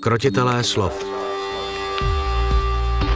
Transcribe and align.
Krotitelé 0.00 0.64
slov 0.64 1.04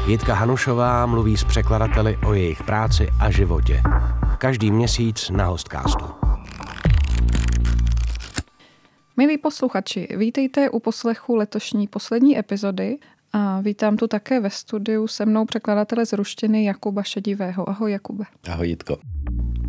Jitka 0.06 0.34
Hanušová 0.34 1.06
mluví 1.06 1.36
s 1.36 1.44
překladateli 1.44 2.18
o 2.26 2.34
jejich 2.34 2.62
práci 2.62 3.08
a 3.20 3.30
životě. 3.30 3.82
Každý 4.38 4.70
měsíc 4.70 5.30
na 5.30 5.46
Hostcastu. 5.46 6.04
Milí 9.16 9.38
posluchači, 9.38 10.08
vítejte 10.16 10.70
u 10.70 10.80
poslechu 10.80 11.36
letošní 11.36 11.88
poslední 11.88 12.38
epizody 12.38 12.98
a 13.32 13.60
vítám 13.60 13.96
tu 13.96 14.06
také 14.06 14.40
ve 14.40 14.50
studiu 14.50 15.06
se 15.06 15.26
mnou 15.26 15.44
překladatele 15.44 16.06
z 16.06 16.12
ruštiny 16.12 16.64
Jakuba 16.64 17.02
Šedivého. 17.02 17.68
Ahoj 17.68 17.92
Jakube. 17.92 18.24
Ahoj 18.48 18.68
Jitko. 18.68 18.98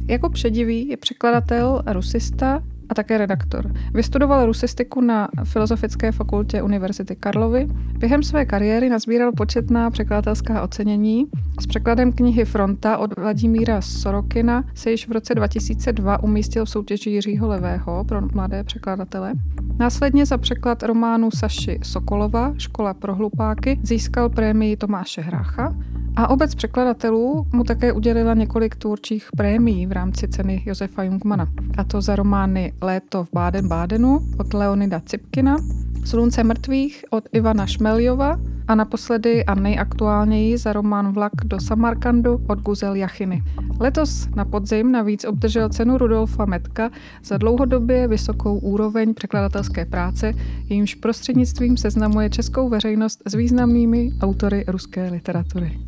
Jakub 0.09 0.35
Šedivý 0.35 0.87
je 0.87 0.97
překladatel 0.97 1.83
a 1.85 1.93
rusista, 1.93 2.63
a 2.89 2.93
také 2.93 3.17
redaktor. 3.17 3.71
Vystudoval 3.93 4.45
rusistiku 4.45 5.01
na 5.01 5.27
Filozofické 5.43 6.11
fakultě 6.11 6.61
Univerzity 6.61 7.15
Karlovy. 7.15 7.67
Během 7.97 8.23
své 8.23 8.45
kariéry 8.45 8.89
nazbíral 8.89 9.31
početná 9.31 9.89
překladatelská 9.89 10.61
ocenění. 10.61 11.25
S 11.61 11.67
překladem 11.67 12.11
knihy 12.11 12.45
Fronta 12.45 12.97
od 12.97 13.17
Vladimíra 13.17 13.81
Sorokina 13.81 14.63
se 14.75 14.91
již 14.91 15.07
v 15.07 15.11
roce 15.11 15.35
2002 15.35 16.23
umístil 16.23 16.65
v 16.65 16.69
soutěži 16.69 17.09
Jiřího 17.09 17.47
Levého 17.47 18.03
pro 18.03 18.21
mladé 18.33 18.63
překladatele. 18.63 19.33
Následně 19.79 20.25
za 20.25 20.37
překlad 20.37 20.83
románu 20.83 21.31
Saši 21.31 21.79
Sokolova 21.83 22.53
Škola 22.57 22.93
pro 22.93 23.15
hlupáky 23.15 23.79
získal 23.83 24.29
prémii 24.29 24.77
Tomáše 24.77 25.21
Hrácha 25.21 25.75
a 26.17 26.29
obec 26.29 26.55
překladatelů 26.55 27.47
mu 27.53 27.63
také 27.63 27.93
udělila 27.93 28.33
několik 28.33 28.75
tvůrčích 28.75 29.27
prémií 29.37 29.85
v 29.85 29.91
rámci 29.91 30.27
ceny 30.27 30.63
Josefa 30.65 31.03
Jungmana. 31.03 31.47
A 31.77 31.83
to 31.83 32.01
za 32.01 32.15
romány 32.15 32.73
Léto 32.81 33.23
v 33.23 33.31
Báden-Bádenu 33.33 34.19
od 34.39 34.53
Leonida 34.53 34.99
Cipkina, 35.05 35.57
Slunce 36.05 36.43
mrtvých 36.43 37.05
od 37.09 37.23
Ivana 37.33 37.67
Šmeljova 37.67 38.39
a 38.67 38.75
naposledy 38.75 39.45
a 39.45 39.55
nejaktuálněji 39.55 40.57
za 40.57 40.73
román 40.73 41.11
Vlak 41.11 41.31
do 41.45 41.59
Samarkandu 41.59 42.41
od 42.47 42.59
Guzel 42.59 42.95
Jachiny. 42.95 43.43
Letos 43.79 44.27
na 44.35 44.45
podzim 44.45 44.91
navíc 44.91 45.25
obdržel 45.25 45.69
cenu 45.69 45.97
Rudolfa 45.97 46.45
Metka 46.45 46.89
za 47.23 47.37
dlouhodobě 47.37 48.07
vysokou 48.07 48.57
úroveň 48.57 49.13
překladatelské 49.13 49.85
práce, 49.85 50.33
jejímž 50.69 50.95
prostřednictvím 50.95 51.77
seznamuje 51.77 52.29
českou 52.29 52.69
veřejnost 52.69 53.21
s 53.25 53.33
významnými 53.33 54.11
autory 54.21 54.65
ruské 54.67 55.09
literatury. 55.09 55.79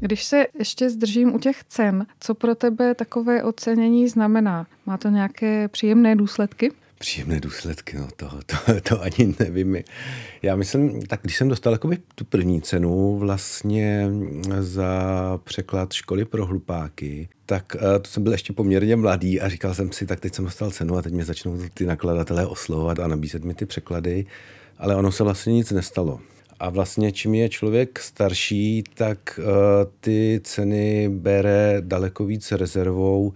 Když 0.00 0.24
se 0.24 0.46
ještě 0.58 0.90
zdržím 0.90 1.34
u 1.34 1.38
těch 1.38 1.64
cen, 1.64 2.06
co 2.20 2.34
pro 2.34 2.54
tebe 2.54 2.94
takové 2.94 3.42
ocenění 3.42 4.08
znamená? 4.08 4.66
Má 4.86 4.96
to 4.96 5.08
nějaké 5.08 5.68
příjemné 5.68 6.16
důsledky? 6.16 6.72
Příjemné 6.98 7.40
důsledky, 7.40 7.96
no 7.96 8.08
to, 8.16 8.30
to, 8.46 8.80
to 8.88 9.02
ani 9.02 9.34
nevím. 9.38 9.76
Já 10.42 10.56
myslím, 10.56 11.02
tak 11.02 11.20
když 11.22 11.36
jsem 11.36 11.48
dostal 11.48 11.72
jakoby 11.72 11.98
tu 12.14 12.24
první 12.24 12.62
cenu 12.62 13.18
vlastně 13.18 14.10
za 14.60 15.40
překlad 15.44 15.92
školy 15.92 16.24
pro 16.24 16.46
hlupáky, 16.46 17.28
tak 17.46 17.76
eh, 17.76 17.98
to 17.98 18.10
jsem 18.10 18.22
byl 18.22 18.32
ještě 18.32 18.52
poměrně 18.52 18.96
mladý 18.96 19.40
a 19.40 19.48
říkal 19.48 19.74
jsem 19.74 19.92
si, 19.92 20.06
tak 20.06 20.20
teď 20.20 20.34
jsem 20.34 20.44
dostal 20.44 20.70
cenu 20.70 20.96
a 20.96 21.02
teď 21.02 21.12
mě 21.12 21.24
začnou 21.24 21.58
ty 21.74 21.86
nakladatelé 21.86 22.46
oslovovat 22.46 22.98
a 22.98 23.08
nabízet 23.08 23.44
mi 23.44 23.54
ty 23.54 23.66
překlady, 23.66 24.26
ale 24.78 24.96
ono 24.96 25.12
se 25.12 25.24
vlastně 25.24 25.52
nic 25.52 25.70
nestalo. 25.70 26.20
A 26.60 26.70
vlastně 26.70 27.12
čím 27.12 27.34
je 27.34 27.48
člověk 27.48 27.98
starší, 27.98 28.84
tak 28.94 29.40
uh, 29.42 29.44
ty 30.00 30.40
ceny 30.44 31.08
bere 31.08 31.76
daleko 31.80 32.24
víc 32.24 32.52
rezervou, 32.52 33.32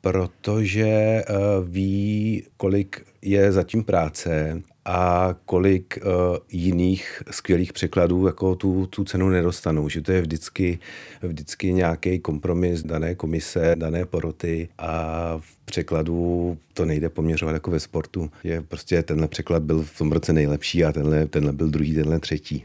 protože 0.00 1.22
uh, 1.28 1.68
ví, 1.68 2.44
kolik 2.56 3.06
je 3.22 3.52
zatím 3.52 3.84
práce 3.84 4.62
a 4.86 5.34
kolik 5.44 5.98
uh, 5.98 6.36
jiných 6.52 7.22
skvělých 7.30 7.72
překladů 7.72 8.26
jako 8.26 8.54
tu, 8.54 8.86
tu 8.86 9.04
cenu 9.04 9.28
nedostanou. 9.28 9.88
Že 9.88 10.00
to 10.00 10.12
je 10.12 10.20
vždycky, 10.20 10.78
vždycky 11.22 11.72
nějaký 11.72 12.18
kompromis 12.18 12.82
dané 12.82 13.14
komise, 13.14 13.74
dané 13.78 14.04
poroty 14.04 14.68
a 14.78 15.32
v 15.40 15.56
překladu 15.64 16.58
to 16.74 16.84
nejde 16.84 17.08
poměřovat 17.08 17.52
jako 17.52 17.70
ve 17.70 17.80
sportu. 17.80 18.30
Je 18.44 18.62
prostě 18.62 19.02
tenhle 19.02 19.28
překlad 19.28 19.62
byl 19.62 19.82
v 19.82 19.98
tom 19.98 20.12
roce 20.12 20.32
nejlepší 20.32 20.84
a 20.84 20.92
tenhle, 20.92 21.26
tenhle 21.26 21.52
byl 21.52 21.68
druhý, 21.68 21.94
tenhle 21.94 22.20
třetí 22.20 22.64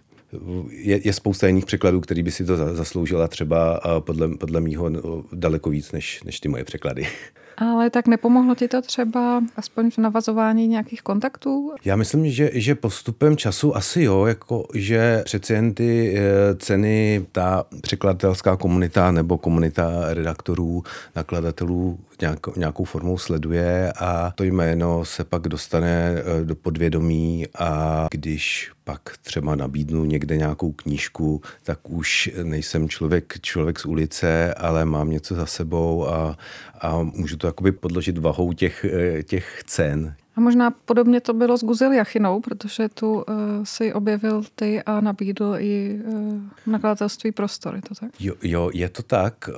je, 0.70 1.00
je 1.04 1.14
spousta 1.14 1.48
jiných 1.48 1.66
překladů, 1.66 2.02
který 2.02 2.24
by 2.24 2.32
si 2.32 2.46
to 2.46 2.76
zasloužila 2.76 3.28
třeba 3.28 3.82
podle, 4.00 4.28
podle 4.38 4.62
mýho 4.62 4.92
daleko 5.34 5.70
víc 5.70 5.92
než, 5.92 6.24
než 6.24 6.40
ty 6.40 6.50
moje 6.50 6.64
překlady. 6.64 7.08
Ale 7.58 7.90
tak 7.90 8.08
nepomohlo 8.08 8.56
ti 8.56 8.68
to 8.68 8.82
třeba 8.82 9.44
aspoň 9.56 9.92
v 9.92 9.98
navazování 9.98 10.68
nějakých 10.68 11.02
kontaktů? 11.02 11.74
Já 11.86 11.96
myslím, 11.96 12.30
že, 12.30 12.50
že 12.54 12.76
postupem 12.76 13.38
času 13.38 13.76
asi 13.76 14.04
jo, 14.04 14.26
jako 14.26 14.68
že 14.74 15.22
přeci 15.26 15.54
jen 15.54 15.74
ty 15.74 16.18
e, 16.18 16.56
ceny, 16.56 17.26
ta 17.32 17.66
překladatelská 17.82 18.58
komunita 18.58 19.12
nebo 19.12 19.38
komunita 19.38 20.14
redaktorů, 20.14 20.84
nakladatelů 21.16 22.00
nějakou, 22.22 22.54
nějakou 22.58 22.84
formou 22.84 23.18
sleduje 23.18 23.94
a 24.00 24.32
to 24.36 24.44
jméno 24.44 25.06
se 25.06 25.24
pak 25.24 25.42
dostane 25.42 26.14
e, 26.16 26.46
do 26.46 26.56
podvědomí 26.56 27.46
a 27.60 28.08
když 28.12 28.72
pak 28.92 29.18
třeba 29.22 29.56
nabídnu 29.56 30.06
někde 30.06 30.38
nějakou 30.38 30.72
knížku, 30.72 31.42
tak 31.64 31.90
už 31.90 32.30
nejsem 32.44 32.90
člověk, 32.90 33.42
člověk 33.42 33.80
z 33.80 33.86
ulice, 33.86 34.54
ale 34.54 34.86
mám 34.86 35.10
něco 35.10 35.36
za 35.36 35.46
sebou 35.46 36.08
a, 36.08 36.38
a 36.82 37.04
můžu 37.04 37.38
to 37.38 37.48
jakoby 37.48 37.72
podložit 37.72 38.18
vahou 38.18 38.54
těch, 38.54 38.86
eh, 38.86 39.24
těch 39.24 39.64
cen. 39.66 40.16
A 40.36 40.42
možná 40.42 40.72
podobně 40.72 41.22
to 41.22 41.34
bylo 41.34 41.58
s 41.58 41.64
Guzel 41.64 41.92
Jachinou, 41.92 42.40
protože 42.40 42.90
tu 42.90 43.14
uh, 43.14 43.24
si 43.64 43.94
objevil 43.94 44.44
ty 44.56 44.84
a 44.84 45.02
nabídl 45.02 45.56
i 45.60 46.00
uh, 46.06 46.34
nakladatelství 46.66 47.32
prostor, 47.32 47.76
je 47.76 47.82
to 47.82 47.96
tak? 47.96 48.10
Jo, 48.20 48.34
jo 48.44 48.70
je 48.74 48.90
to 48.90 49.04
tak. 49.04 49.50
Uh, 49.50 49.56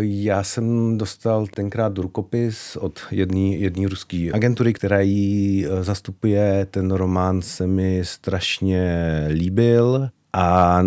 já 0.00 0.42
jsem 0.42 0.98
dostal 0.98 1.46
tenkrát 1.46 1.98
rukopis 1.98 2.76
od 2.76 3.00
jedné 3.10 3.88
ruské 3.88 4.30
agentury, 4.34 4.72
která 4.72 5.00
ji 5.00 5.66
zastupuje. 5.80 6.66
Ten 6.70 6.90
román 6.90 7.42
se 7.42 7.66
mi 7.66 8.00
strašně 8.04 9.24
líbil 9.30 10.08
a 10.32 10.82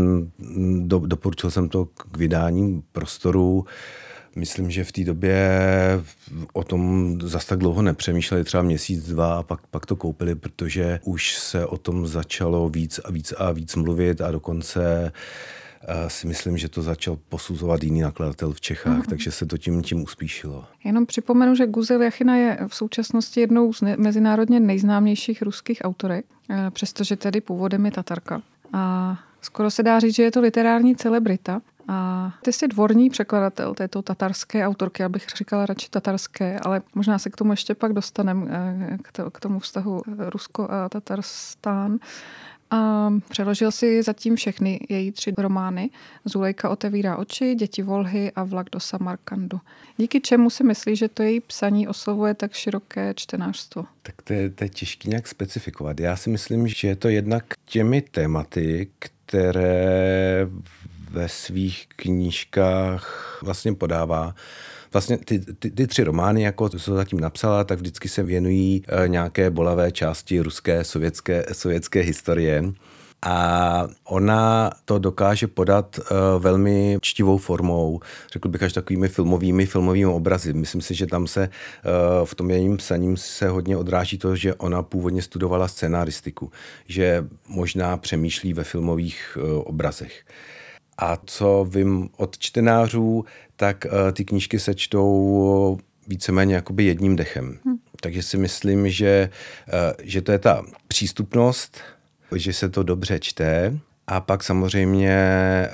do, 0.79 0.99
doporučil 0.99 1.51
jsem 1.51 1.69
to 1.69 1.85
k 1.85 2.17
vydání 2.17 2.83
prostoru. 2.91 3.53
Uh, 3.53 3.65
Myslím, 4.35 4.71
že 4.71 4.83
v 4.83 4.91
té 4.91 5.03
době 5.03 5.59
o 6.53 6.63
tom 6.63 7.13
zas 7.21 7.45
tak 7.45 7.59
dlouho 7.59 7.81
nepřemýšleli, 7.81 8.43
třeba 8.43 8.63
měsíc, 8.63 9.07
dva 9.07 9.37
a 9.39 9.43
pak, 9.43 9.67
pak 9.67 9.85
to 9.85 9.95
koupili, 9.95 10.35
protože 10.35 10.99
už 11.03 11.35
se 11.35 11.65
o 11.65 11.77
tom 11.77 12.07
začalo 12.07 12.69
víc 12.69 12.99
a 13.05 13.11
víc 13.11 13.33
a 13.37 13.51
víc 13.51 13.75
mluvit 13.75 14.21
a 14.21 14.31
dokonce 14.31 15.11
eh, 15.87 16.09
si 16.09 16.27
myslím, 16.27 16.57
že 16.57 16.69
to 16.69 16.81
začal 16.81 17.17
posuzovat 17.29 17.83
jiný 17.83 18.01
nakladatel 18.01 18.53
v 18.53 18.61
Čechách, 18.61 18.97
mm. 18.97 19.03
takže 19.03 19.31
se 19.31 19.45
to 19.45 19.57
tím 19.57 19.81
tím 19.81 20.03
uspíšilo. 20.03 20.65
Jenom 20.83 21.05
připomenu, 21.05 21.55
že 21.55 21.67
Guzel 21.67 22.01
Jachina 22.01 22.35
je 22.35 22.57
v 22.67 22.75
současnosti 22.75 23.39
jednou 23.39 23.73
z 23.73 23.81
mezinárodně 23.97 24.59
nejznámějších 24.59 25.41
ruských 25.41 25.81
autorek, 25.83 26.25
eh, 26.49 26.71
přestože 26.71 27.15
tedy 27.15 27.41
původem 27.41 27.85
je 27.85 27.91
Tatarka. 27.91 28.41
A 28.73 29.17
skoro 29.41 29.71
se 29.71 29.83
dá 29.83 29.99
říct, 29.99 30.15
že 30.15 30.23
je 30.23 30.31
to 30.31 30.41
literární 30.41 30.95
celebrita. 30.95 31.61
A 31.87 32.31
ty 32.41 32.53
jsi 32.53 32.67
dvorní 32.67 33.09
překladatel 33.09 33.73
této 33.73 34.01
tatarské 34.01 34.67
autorky, 34.67 35.03
abych 35.03 35.25
říkala 35.37 35.65
radši 35.65 35.89
tatarské, 35.89 36.59
ale 36.59 36.81
možná 36.95 37.19
se 37.19 37.29
k 37.29 37.35
tomu 37.35 37.53
ještě 37.53 37.75
pak 37.75 37.93
dostaneme, 37.93 38.47
eh, 38.49 38.97
k 39.31 39.39
tomu 39.39 39.59
vztahu 39.59 40.01
Rusko 40.29 40.67
a 40.71 40.89
Tatarstán. 40.89 41.99
A 42.71 43.09
přeložil 43.29 43.71
si 43.71 44.03
zatím 44.03 44.35
všechny 44.35 44.79
její 44.89 45.11
tři 45.11 45.33
romány. 45.37 45.89
Zulejka 46.25 46.69
otevírá 46.69 47.17
oči, 47.17 47.55
Děti 47.55 47.83
Volhy 47.83 48.31
a 48.31 48.43
Vlak 48.43 48.69
do 48.71 48.79
Samarkandu. 48.79 49.59
Díky 49.97 50.21
čemu 50.21 50.49
si 50.49 50.63
myslí, 50.63 50.95
že 50.95 51.07
to 51.07 51.23
její 51.23 51.39
psaní 51.39 51.87
oslovuje 51.87 52.33
tak 52.33 52.53
široké 52.53 53.13
čtenářstvo? 53.15 53.85
Tak 54.01 54.21
to 54.21 54.33
je, 54.33 54.49
to 54.49 54.63
je 54.63 54.69
těžké 54.69 55.09
nějak 55.09 55.27
specifikovat. 55.27 55.99
Já 55.99 56.15
si 56.15 56.29
myslím, 56.29 56.67
že 56.67 56.87
je 56.87 56.95
to 56.95 57.09
jednak 57.09 57.45
těmi 57.65 58.01
tématy, 58.01 58.87
které 58.99 60.47
ve 61.15 61.29
svých 61.29 61.87
knížkách 61.95 63.37
vlastně 63.43 63.73
podává. 63.73 64.35
Vlastně 64.93 65.17
ty, 65.17 65.39
ty, 65.39 65.71
ty 65.71 65.87
tři 65.87 66.03
romány, 66.03 66.41
jako 66.41 66.69
co 66.69 66.95
zatím 66.95 67.19
napsala, 67.19 67.63
tak 67.63 67.79
vždycky 67.79 68.09
se 68.09 68.23
věnují 68.23 68.83
e, 68.87 69.07
nějaké 69.07 69.49
bolavé 69.49 69.91
části 69.91 70.39
ruské, 70.39 70.83
sovětské, 70.83 71.45
sovětské 71.51 71.99
historie. 71.99 72.63
A 73.27 73.87
ona 74.03 74.71
to 74.85 74.99
dokáže 74.99 75.47
podat 75.47 75.99
uh, 75.99 76.43
velmi 76.43 76.97
čtivou 77.01 77.37
formou, 77.37 77.99
řekl 78.33 78.49
bych 78.49 78.63
až 78.63 78.73
takovými 78.73 79.07
filmovými, 79.07 79.65
filmovými 79.65 80.05
obrazy. 80.05 80.53
Myslím 80.53 80.81
si, 80.81 80.95
že 80.95 81.07
tam 81.07 81.27
se 81.27 81.49
uh, 81.49 82.25
v 82.25 82.35
tom 82.35 82.51
jejím 82.51 82.77
psaním 82.77 83.17
se 83.17 83.47
hodně 83.47 83.77
odráží 83.77 84.17
to, 84.17 84.35
že 84.35 84.53
ona 84.55 84.83
původně 84.83 85.21
studovala 85.21 85.67
scenaristiku, 85.67 86.51
že 86.87 87.25
možná 87.47 87.97
přemýšlí 87.97 88.53
ve 88.53 88.63
filmových 88.63 89.37
uh, 89.41 89.61
obrazech. 89.65 90.25
A 90.97 91.17
co 91.25 91.67
vím 91.69 92.09
od 92.17 92.37
čtenářů, 92.37 93.25
tak 93.55 93.85
uh, 93.85 94.11
ty 94.11 94.25
knížky 94.25 94.59
se 94.59 94.75
čtou 94.75 95.77
víceméně 96.07 96.55
jakoby 96.55 96.83
jedním 96.83 97.15
dechem. 97.15 97.59
Hmm. 97.65 97.75
Takže 98.01 98.23
si 98.23 98.37
myslím, 98.37 98.89
že, 98.89 99.29
eh, 99.67 99.93
že 100.03 100.21
to 100.21 100.31
je 100.31 100.39
ta 100.39 100.65
přístupnost, 100.87 101.77
že 102.35 102.53
se 102.53 102.69
to 102.69 102.83
dobře 102.83 103.19
čte 103.19 103.79
a 104.07 104.21
pak 104.21 104.43
samozřejmě 104.43 105.09
eh, 105.11 105.71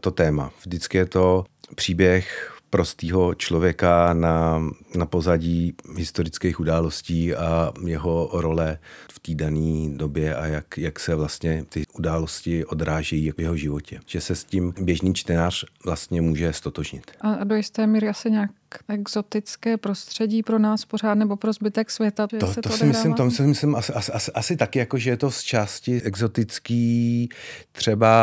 to 0.00 0.10
téma. 0.10 0.50
Vždycky 0.64 0.98
je 0.98 1.06
to 1.06 1.44
příběh 1.74 2.53
prostého 2.74 3.34
člověka 3.34 4.14
na, 4.14 4.62
na 4.96 5.06
pozadí 5.06 5.74
historických 5.96 6.60
událostí 6.60 7.34
a 7.34 7.72
jeho 7.86 8.30
role 8.32 8.78
v 9.12 9.18
té 9.18 9.34
dané 9.34 9.96
době 9.96 10.34
a 10.36 10.46
jak, 10.46 10.78
jak 10.78 11.00
se 11.00 11.14
vlastně 11.14 11.64
ty 11.68 11.84
události 11.98 12.64
odrážejí 12.64 13.30
v 13.30 13.40
jeho 13.40 13.56
životě. 13.56 14.00
Že 14.06 14.20
se 14.20 14.34
s 14.34 14.44
tím 14.44 14.74
běžný 14.80 15.14
čtenář 15.14 15.64
vlastně 15.84 16.20
může 16.20 16.52
stotožnit. 16.52 17.10
A 17.20 17.44
do 17.44 17.54
jisté 17.54 17.86
míry 17.86 18.08
asi 18.08 18.30
nějak 18.30 18.50
exotické 18.88 19.76
prostředí 19.76 20.42
pro 20.42 20.58
nás 20.58 20.84
pořád 20.84 21.14
nebo 21.14 21.36
pro 21.36 21.52
zbytek 21.52 21.90
světa? 21.90 22.26
To, 22.26 22.46
se 22.46 22.62
to, 22.62 22.68
to 22.68 22.76
si 22.76 22.84
myslím, 22.84 23.14
to 23.14 23.30
si 23.30 23.42
myslím 23.42 23.76
asi, 23.76 23.92
asi, 23.92 24.12
asi, 24.12 24.32
asi 24.32 24.56
taky, 24.56 24.78
jako, 24.78 24.98
že 24.98 25.10
je 25.10 25.16
to 25.16 25.30
z 25.30 25.42
části 25.42 26.02
exotický. 26.02 27.28
Třeba 27.72 28.14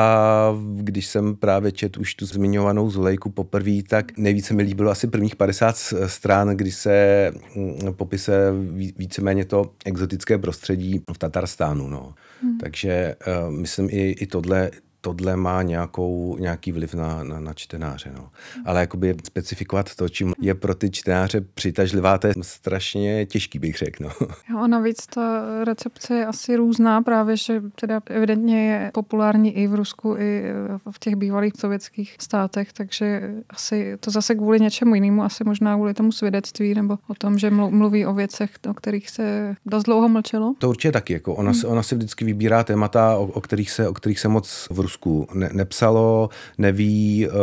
když 0.75 1.07
jsem 1.07 1.35
právě 1.35 1.71
čet 1.71 1.97
už 1.97 2.15
tu 2.15 2.25
zmiňovanou 2.25 2.89
Zulejku 2.89 3.29
poprvé, 3.29 3.83
tak 3.87 4.17
nejvíce 4.17 4.53
mi 4.53 4.63
líbilo 4.63 4.91
asi 4.91 5.07
prvních 5.07 5.35
50 5.35 5.75
stran, 6.05 6.49
kdy 6.49 6.71
se 6.71 7.31
mm, 7.55 7.93
popise 7.93 8.51
víceméně 8.97 9.45
to 9.45 9.71
exotické 9.85 10.37
prostředí 10.37 11.01
v 11.13 11.17
Tatarstánu. 11.17 11.87
No. 11.87 12.13
Hmm. 12.41 12.57
Takže 12.57 13.15
uh, 13.27 13.51
myslím 13.51 13.87
i, 13.91 14.11
i 14.11 14.27
tohle 14.27 14.71
tohle 15.01 15.35
má 15.35 15.61
nějakou, 15.61 16.37
nějaký 16.39 16.71
vliv 16.71 16.93
na, 16.93 17.23
na, 17.23 17.39
na 17.39 17.53
čtenáře. 17.53 18.11
No. 18.15 18.29
Ale 18.65 18.79
jakoby 18.79 19.15
specifikovat 19.23 19.95
to, 19.95 20.09
čím 20.09 20.33
je 20.41 20.55
pro 20.55 20.75
ty 20.75 20.89
čtenáře 20.89 21.41
přitažlivá, 21.41 22.17
to 22.17 22.27
je 22.27 22.33
strašně 22.41 23.25
těžký, 23.25 23.59
bych 23.59 23.77
řekl. 23.77 24.03
No. 24.03 24.09
Jo, 24.49 24.57
a 24.57 24.67
navíc 24.67 25.07
ta 25.07 25.45
recepce 25.63 26.15
je 26.15 26.25
asi 26.25 26.55
různá, 26.55 27.01
právě, 27.01 27.37
že 27.37 27.61
teda 27.75 28.01
evidentně 28.05 28.71
je 28.71 28.91
populární 28.93 29.57
i 29.57 29.67
v 29.67 29.75
Rusku, 29.75 30.15
i 30.17 30.43
v 30.91 30.99
těch 30.99 31.15
bývalých 31.15 31.53
sovětských 31.57 32.15
státech, 32.19 32.73
takže 32.73 33.33
asi 33.49 33.97
to 33.99 34.11
zase 34.11 34.35
kvůli 34.35 34.59
něčemu 34.59 34.95
jinému, 34.95 35.23
asi 35.23 35.43
možná 35.43 35.75
kvůli 35.75 35.93
tomu 35.93 36.11
svědectví 36.11 36.73
nebo 36.73 36.97
o 37.07 37.13
tom, 37.13 37.37
že 37.37 37.49
mluví 37.49 38.05
o 38.05 38.13
věcech, 38.13 38.49
o 38.69 38.73
kterých 38.73 39.09
se 39.09 39.55
dost 39.65 39.83
dlouho 39.83 40.09
mlčelo. 40.09 40.53
To 40.57 40.69
určitě 40.69 40.91
taky. 40.91 41.13
Jako 41.13 41.35
ona, 41.35 41.51
hmm. 41.51 41.61
ona 41.65 41.83
si 41.83 41.95
vždycky 41.95 42.25
vybírá 42.25 42.63
témata, 42.63 43.17
o, 43.17 43.23
o, 43.23 43.41
kterých 43.41 43.71
se, 43.71 43.87
o 43.87 43.93
kterých 43.93 44.19
se 44.19 44.27
moc 44.27 44.67
v 44.71 44.79
Rusku 44.79 44.90
Rusku 44.91 45.27
ne, 45.33 45.49
nepsalo, 45.53 46.29
neví, 46.57 47.27
uh, 47.27 47.33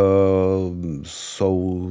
jsou, 1.03 1.89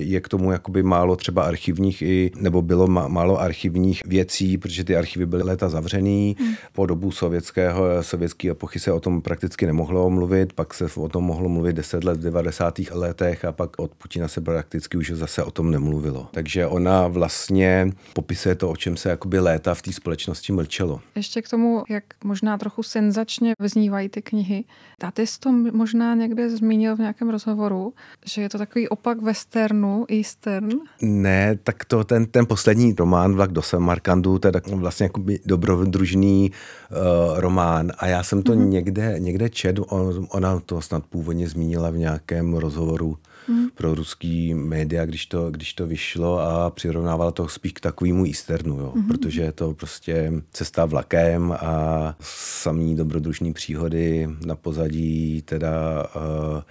je 0.00 0.20
k 0.20 0.28
tomu 0.28 0.52
jakoby 0.52 0.82
málo 0.82 1.16
třeba 1.16 1.42
archivních 1.42 2.02
i, 2.02 2.30
nebo 2.36 2.62
bylo 2.62 2.86
málo 2.86 3.40
archivních 3.40 4.02
věcí, 4.06 4.58
protože 4.58 4.84
ty 4.84 4.96
archivy 4.96 5.26
byly 5.26 5.42
léta 5.42 5.68
zavřený. 5.68 6.36
Hmm. 6.38 6.54
Po 6.72 6.86
dobu 6.86 7.10
sovětského, 7.10 8.02
sovětské 8.02 8.50
epochy 8.50 8.80
se 8.80 8.92
o 8.92 9.00
tom 9.00 9.22
prakticky 9.22 9.66
nemohlo 9.66 10.10
mluvit, 10.10 10.52
pak 10.52 10.74
se 10.74 10.86
o 10.96 11.08
tom 11.08 11.24
mohlo 11.24 11.48
mluvit 11.48 11.72
10 11.72 12.04
let 12.04 12.18
v 12.18 12.22
90. 12.22 12.78
letech 12.90 13.44
a 13.44 13.52
pak 13.52 13.78
od 13.78 13.94
Putina 13.94 14.28
se 14.28 14.40
prakticky 14.40 14.96
už 14.96 15.10
zase 15.10 15.42
o 15.44 15.50
tom 15.50 15.70
nemluvilo. 15.70 16.28
Takže 16.30 16.66
ona 16.66 17.08
vlastně 17.08 17.92
popisuje 18.12 18.54
to, 18.54 18.70
o 18.70 18.76
čem 18.76 18.96
se 18.96 19.08
jakoby 19.08 19.40
léta 19.40 19.74
v 19.74 19.82
té 19.82 19.92
společnosti 19.92 20.52
mlčelo. 20.52 21.00
Ještě 21.14 21.42
k 21.42 21.48
tomu, 21.48 21.82
jak 21.88 22.04
možná 22.24 22.58
trochu 22.58 22.82
senzačně 22.82 23.52
vznívají 23.58 24.08
ty 24.08 24.21
knihy. 24.22 24.64
Táty 24.98 25.26
jsi 25.26 25.40
to 25.40 25.52
možná 25.52 26.14
někde 26.14 26.50
zmínil 26.50 26.96
v 26.96 26.98
nějakém 26.98 27.30
rozhovoru, 27.30 27.94
že 28.26 28.42
je 28.42 28.48
to 28.48 28.58
takový 28.58 28.88
opak 28.88 29.22
westernu, 29.22 30.06
eastern. 30.08 30.68
Ne, 31.02 31.58
tak 31.64 31.84
to 31.84 32.04
ten, 32.04 32.26
ten 32.26 32.46
poslední 32.46 32.94
román 32.98 33.34
Vlak 33.34 33.52
do 33.52 33.62
Samarkandu, 33.62 34.38
to 34.38 34.48
je 34.48 34.52
tak 34.52 34.68
vlastně 34.68 35.04
jako 35.04 35.22
dobrodružný 35.46 36.50
uh, 36.50 37.40
román 37.40 37.92
a 37.98 38.06
já 38.06 38.22
jsem 38.22 38.42
to 38.42 38.52
mm-hmm. 38.52 38.68
někde, 38.68 39.14
někde 39.18 39.48
čet, 39.48 39.76
ona 40.28 40.60
to 40.60 40.80
snad 40.80 41.06
původně 41.06 41.48
zmínila 41.48 41.90
v 41.90 41.96
nějakém 41.96 42.54
rozhovoru 42.54 43.16
mm. 43.48 43.68
pro 43.74 43.94
ruský 43.94 44.54
média, 44.54 45.06
když 45.06 45.26
to, 45.26 45.50
když 45.50 45.74
to 45.74 45.86
vyšlo 45.86 46.38
a 46.38 46.70
přirovnávala 46.70 47.30
to 47.30 47.48
spíš 47.48 47.72
k 47.72 47.80
takovému 47.80 48.26
Easternu, 48.26 48.78
jo, 48.78 48.92
mm. 48.94 49.08
protože 49.08 49.42
je 49.42 49.52
to 49.52 49.74
prostě 49.74 50.32
cesta 50.52 50.84
vlakem 50.84 51.52
a 51.52 52.14
samý 52.62 52.96
dobrodružní 52.96 53.52
příhody 53.52 54.28
na 54.46 54.56
pozadí 54.56 55.42
teda 55.42 56.04
uh, 56.16 56.62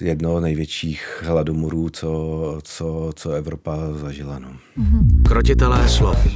jednoho 0.00 0.40
největších 0.40 1.22
hladomorů, 1.26 1.90
co, 1.90 2.58
co, 2.64 3.12
co 3.16 3.30
Evropa 3.32 3.76
zažila. 3.92 4.38
No. 4.38 4.48
Mm-hmm. 4.78 5.22
Krotitelé 5.28 5.88
slov. 5.88 6.26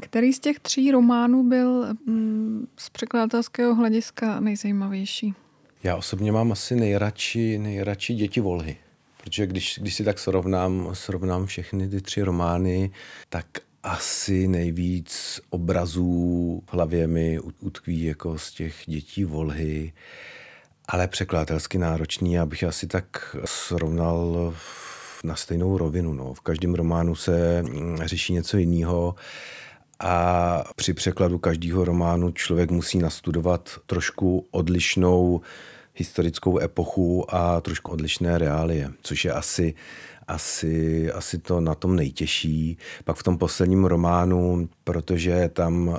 Který 0.00 0.32
z 0.32 0.38
těch 0.38 0.60
tří 0.60 0.90
románů 0.90 1.48
byl 1.48 1.86
mm, 2.06 2.66
z 2.76 2.90
překladatelského 2.90 3.74
hlediska 3.74 4.40
nejzajímavější? 4.40 5.34
Já 5.82 5.96
osobně 5.96 6.32
mám 6.32 6.52
asi 6.52 6.76
nejradši, 6.76 7.58
nejradši 7.58 8.14
děti 8.14 8.40
volhy. 8.40 8.76
Protože 9.24 9.46
když, 9.46 9.78
když 9.82 9.94
si 9.94 10.04
tak 10.04 10.18
srovnám, 10.18 10.90
srovnám 10.92 11.46
všechny 11.46 11.88
ty 11.88 12.00
tři 12.00 12.22
romány, 12.22 12.90
tak 13.28 13.46
asi 13.82 14.48
nejvíc 14.48 15.40
obrazů 15.50 16.62
v 16.66 16.74
hlavě 16.74 17.06
mi 17.06 17.40
utkví 17.40 18.02
jako 18.02 18.38
z 18.38 18.52
těch 18.52 18.74
dětí 18.86 19.24
volhy, 19.24 19.92
ale 20.88 21.08
překladatelsky 21.08 21.78
náročný, 21.78 22.38
abych 22.38 22.64
asi 22.64 22.86
tak 22.86 23.36
srovnal 23.44 24.54
na 25.24 25.36
stejnou 25.36 25.78
rovinu. 25.78 26.12
No. 26.12 26.34
V 26.34 26.40
každém 26.40 26.74
románu 26.74 27.14
se 27.14 27.62
mm, 27.62 27.98
řeší 28.04 28.32
něco 28.32 28.56
jiného 28.56 29.14
a 30.00 30.64
při 30.76 30.94
překladu 30.94 31.38
každého 31.38 31.84
románu 31.84 32.30
člověk 32.30 32.70
musí 32.70 32.98
nastudovat 32.98 33.70
trošku 33.86 34.46
odlišnou 34.50 35.40
historickou 35.94 36.58
epochu 36.58 37.34
a 37.34 37.60
trošku 37.60 37.92
odlišné 37.92 38.38
reálie, 38.38 38.92
což 39.02 39.24
je 39.24 39.32
asi 39.32 39.74
asi, 40.28 41.12
asi 41.12 41.38
to 41.38 41.60
na 41.60 41.74
tom 41.74 41.96
nejtěžší. 41.96 42.78
Pak 43.04 43.16
v 43.16 43.22
tom 43.22 43.38
posledním 43.38 43.84
románu, 43.84 44.68
protože 44.84 45.50
tam 45.52 45.88
uh, 45.88 45.96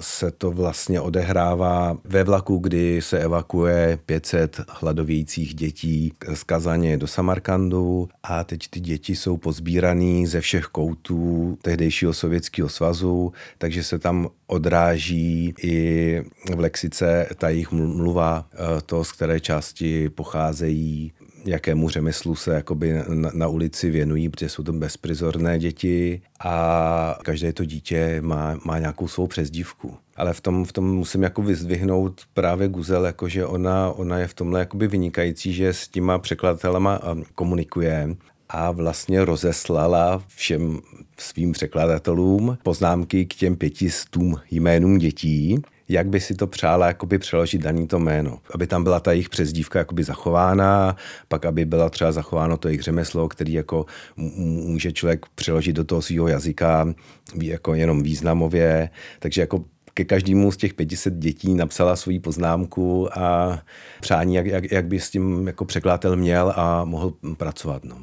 se 0.00 0.30
to 0.30 0.50
vlastně 0.50 1.00
odehrává 1.00 1.98
ve 2.04 2.24
vlaku, 2.24 2.58
kdy 2.58 3.02
se 3.02 3.18
evakuje 3.18 3.98
500 4.06 4.60
hladovějících 4.68 5.54
dětí 5.54 6.12
z 6.34 6.42
Kazaně 6.42 6.98
do 6.98 7.06
Samarkandu 7.06 8.08
a 8.22 8.44
teď 8.44 8.68
ty 8.70 8.80
děti 8.80 9.16
jsou 9.16 9.36
pozbírané 9.36 10.26
ze 10.26 10.40
všech 10.40 10.64
koutů 10.64 11.58
tehdejšího 11.62 12.12
sovětského 12.14 12.68
svazu, 12.68 13.32
takže 13.58 13.84
se 13.84 13.98
tam 13.98 14.28
odráží 14.46 15.54
i 15.62 16.22
v 16.54 16.60
lexice 16.60 17.26
ta 17.38 17.48
jejich 17.48 17.72
mluva, 17.72 18.46
uh, 18.52 18.80
to, 18.86 19.04
z 19.04 19.12
které 19.12 19.40
části 19.40 20.08
pocházejí, 20.08 21.12
jakému 21.44 21.88
řemeslu 21.88 22.34
se 22.34 22.54
jakoby 22.54 22.92
na, 23.08 23.30
na 23.34 23.48
ulici 23.48 23.90
věnují, 23.90 24.28
protože 24.28 24.48
jsou 24.48 24.62
to 24.62 24.72
bezprizorné 24.72 25.58
děti 25.58 26.22
a 26.40 27.18
každé 27.22 27.52
to 27.52 27.64
dítě 27.64 28.20
má, 28.20 28.60
má 28.64 28.78
nějakou 28.78 29.08
svou 29.08 29.26
přezdívku. 29.26 29.96
Ale 30.16 30.32
v 30.32 30.40
tom, 30.40 30.64
v 30.64 30.72
tom 30.72 30.94
musím 30.96 31.22
jako 31.22 31.42
vyzdvihnout 31.42 32.20
právě 32.34 32.68
Guzel, 32.68 33.04
jakože 33.04 33.46
ona, 33.46 33.90
ona 33.90 34.18
je 34.18 34.26
v 34.26 34.34
tomhle 34.34 34.60
jakoby 34.60 34.88
vynikající, 34.88 35.52
že 35.52 35.72
s 35.72 35.88
těma 35.88 36.18
překladatelema 36.18 37.00
komunikuje 37.34 38.16
a 38.48 38.70
vlastně 38.70 39.24
rozeslala 39.24 40.22
všem 40.26 40.80
svým 41.18 41.52
překladatelům 41.52 42.58
poznámky 42.62 43.26
k 43.26 43.34
těm 43.34 43.56
pětistům 43.56 44.36
jménům 44.50 44.98
dětí 44.98 45.62
jak 45.90 46.08
by 46.08 46.20
si 46.20 46.34
to 46.34 46.46
přála 46.46 46.86
jakoby 46.86 47.18
přeložit 47.18 47.62
daný 47.62 47.86
to 47.86 47.98
jméno. 47.98 48.38
Aby 48.54 48.66
tam 48.66 48.84
byla 48.84 49.00
ta 49.00 49.12
jejich 49.12 49.28
přezdívka 49.28 49.78
jakoby 49.78 50.04
zachována, 50.04 50.96
pak 51.28 51.44
aby 51.44 51.64
byla 51.64 51.90
třeba 51.90 52.12
zachováno 52.12 52.56
to 52.56 52.68
jejich 52.68 52.82
řemeslo, 52.82 53.28
který 53.28 53.52
jako 53.52 53.86
může 54.16 54.92
člověk 54.92 55.26
přeložit 55.34 55.76
do 55.76 55.84
toho 55.84 56.02
svého 56.02 56.28
jazyka 56.28 56.94
jako 57.42 57.74
jenom 57.74 58.02
významově. 58.02 58.90
Takže 59.18 59.40
jako 59.40 59.64
ke 59.94 60.04
každému 60.04 60.52
z 60.52 60.56
těch 60.56 60.74
500 60.74 61.14
dětí 61.14 61.54
napsala 61.54 61.96
svoji 61.96 62.20
poznámku 62.20 63.18
a 63.18 63.58
přání, 64.00 64.34
jak, 64.34 64.46
jak, 64.46 64.72
jak 64.72 64.86
by 64.86 65.00
s 65.00 65.10
tím 65.10 65.46
jako 65.46 65.64
překladatel 65.64 66.16
měl 66.16 66.52
a 66.56 66.84
mohl 66.84 67.12
pracovat. 67.36 67.84
No 67.84 67.96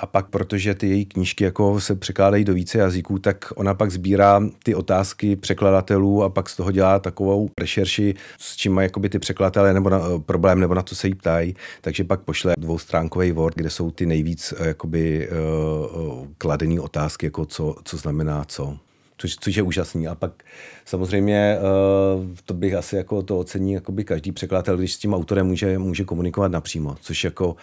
a 0.00 0.06
pak, 0.06 0.28
protože 0.28 0.74
ty 0.74 0.88
její 0.88 1.04
knížky 1.04 1.44
jako 1.44 1.80
se 1.80 1.94
překládají 1.96 2.44
do 2.44 2.54
více 2.54 2.78
jazyků, 2.78 3.18
tak 3.18 3.52
ona 3.56 3.74
pak 3.74 3.90
sbírá 3.90 4.42
ty 4.62 4.74
otázky 4.74 5.36
překladatelů 5.36 6.22
a 6.22 6.28
pak 6.28 6.48
z 6.48 6.56
toho 6.56 6.72
dělá 6.72 6.98
takovou 6.98 7.50
rešerši, 7.60 8.14
s 8.38 8.56
čím 8.56 8.72
mají 8.72 8.84
jakoby 8.84 9.08
ty 9.08 9.18
překladatelé 9.18 9.74
nebo 9.74 9.90
na, 9.90 10.00
problém, 10.26 10.60
nebo 10.60 10.74
na 10.74 10.82
co 10.82 10.96
se 10.96 11.06
jí 11.06 11.14
ptají. 11.14 11.54
Takže 11.80 12.04
pak 12.04 12.20
pošle 12.20 12.54
dvoustránkový 12.58 13.32
Word, 13.32 13.56
kde 13.56 13.70
jsou 13.70 13.90
ty 13.90 14.06
nejvíc 14.06 14.54
eh, 14.58 14.68
jakoby 14.68 15.28
uh, 15.28 16.26
kladený 16.38 16.80
otázky, 16.80 17.26
jako 17.26 17.46
co, 17.46 17.74
co 17.84 17.96
znamená 17.96 18.44
co. 18.44 18.78
což, 19.20 19.36
což 19.36 19.56
je 19.56 19.62
úžasný. 19.62 20.08
A 20.08 20.14
pak 20.14 20.42
samozřejmě 20.84 21.58
to 22.44 22.54
bych 22.54 22.74
asi 22.74 22.96
jako 22.96 23.22
to 23.22 23.38
ocení 23.38 23.72
jakoby 23.72 24.04
každý 24.04 24.32
překladatel, 24.32 24.76
když 24.76 24.94
s 24.94 24.98
tím 24.98 25.14
autorem 25.14 25.46
může, 25.46 25.78
může 25.78 26.04
komunikovat 26.04 26.52
napřímo, 26.52 26.96
což 27.00 27.24
jako 27.24 27.56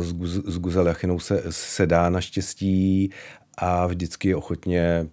s, 0.00 0.12
s 0.46 0.58
Guzel 0.58 0.86
Jachinou 0.86 1.18
se, 1.18 1.42
se 1.50 1.86
dá 1.86 2.10
naštěstí 2.10 3.10
a 3.58 3.86
vždycky 3.86 4.34
ochotně 4.34 5.06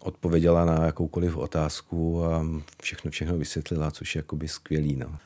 odpověděla 0.00 0.64
na 0.64 0.86
jakoukoliv 0.86 1.36
otázku 1.36 2.24
a 2.24 2.46
všechno, 2.82 3.10
všechno 3.10 3.36
vysvětlila, 3.36 3.90
což 3.90 4.14
je 4.14 4.18
jakoby 4.18 4.48
skvělý. 4.48 4.96
No. 4.96 5.16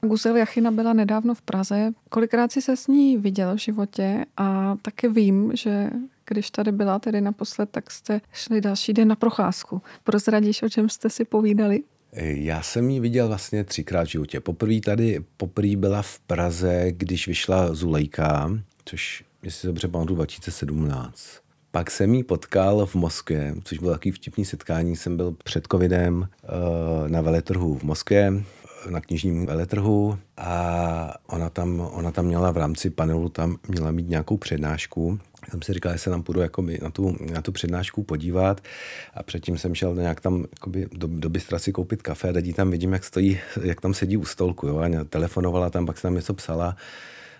Guzel 0.00 0.36
Jachina 0.36 0.70
byla 0.70 0.92
nedávno 0.92 1.34
v 1.34 1.42
Praze. 1.42 1.90
Kolikrát 2.08 2.52
si 2.52 2.62
se 2.62 2.76
s 2.76 2.86
ní 2.86 3.16
viděl 3.16 3.54
v 3.56 3.60
životě 3.60 4.24
a 4.36 4.76
taky 4.82 5.08
vím, 5.08 5.52
že 5.54 5.90
když 6.28 6.50
tady 6.50 6.72
byla 6.72 6.98
tedy 6.98 7.20
naposled, 7.20 7.70
tak 7.70 7.90
jste 7.90 8.20
šli 8.32 8.60
další 8.60 8.92
den 8.92 9.08
na 9.08 9.16
procházku. 9.16 9.82
Prozradíš, 10.04 10.62
o 10.62 10.68
čem 10.68 10.88
jste 10.88 11.10
si 11.10 11.24
povídali? 11.24 11.82
Já 12.22 12.62
jsem 12.62 12.90
ji 12.90 13.00
viděl 13.00 13.28
vlastně 13.28 13.64
třikrát 13.64 14.04
v 14.04 14.10
životě. 14.10 14.40
Poprvé 14.40 14.80
tady, 14.80 15.24
poprvé 15.36 15.76
byla 15.76 16.02
v 16.02 16.18
Praze, 16.18 16.86
když 16.90 17.28
vyšla 17.28 17.74
Zulejka, 17.74 18.50
což, 18.84 19.24
jestli 19.42 19.66
dobře 19.66 19.88
pamatuju, 19.88 20.16
2017. 20.16 21.20
Pak 21.70 21.90
jsem 21.90 22.14
ji 22.14 22.24
potkal 22.24 22.86
v 22.86 22.94
Moskvě, 22.94 23.54
což 23.64 23.78
bylo 23.78 23.92
takový 23.92 24.12
vtipný 24.12 24.44
setkání. 24.44 24.96
Jsem 24.96 25.16
byl 25.16 25.36
před 25.44 25.66
covidem 25.72 26.28
eh, 26.44 27.08
na 27.08 27.20
veletrhu 27.20 27.78
v 27.78 27.82
Moskvě, 27.82 28.32
na 28.90 29.00
knižním 29.00 29.46
veletrhu 29.46 30.18
a 30.36 31.14
ona 31.26 31.50
tam, 31.50 31.80
ona 31.92 32.12
tam 32.12 32.26
měla 32.26 32.50
v 32.50 32.56
rámci 32.56 32.90
panelu, 32.90 33.28
tam 33.28 33.56
měla 33.68 33.90
mít 33.90 34.08
nějakou 34.08 34.36
přednášku. 34.36 35.18
Jsem 35.50 35.62
si 35.62 35.72
říkal, 35.72 35.92
že 35.92 35.98
se 35.98 36.10
nám 36.10 36.22
půjdu 36.22 36.40
jakoby 36.40 36.78
na, 36.82 36.90
tu, 36.90 37.16
na 37.32 37.42
tu 37.42 37.52
přednášku 37.52 38.02
podívat 38.02 38.60
a 39.14 39.22
předtím 39.22 39.58
jsem 39.58 39.74
šel 39.74 39.94
nějak 39.94 40.20
tam 40.20 40.44
jakoby 40.52 40.88
do, 40.92 41.08
do 41.10 41.28
bystra 41.28 41.58
si 41.58 41.72
koupit 41.72 42.02
kafe 42.02 42.28
a 42.28 42.32
teď 42.32 42.54
tam 42.54 42.70
vidím, 42.70 42.92
jak 42.92 43.04
stojí, 43.04 43.38
jak 43.62 43.80
tam 43.80 43.94
sedí 43.94 44.16
u 44.16 44.24
stolku. 44.24 44.66
Jo? 44.66 44.78
A 44.78 45.04
telefonovala 45.08 45.70
tam, 45.70 45.86
pak 45.86 45.96
se 45.96 46.02
tam 46.02 46.14
něco 46.14 46.34
psala 46.34 46.76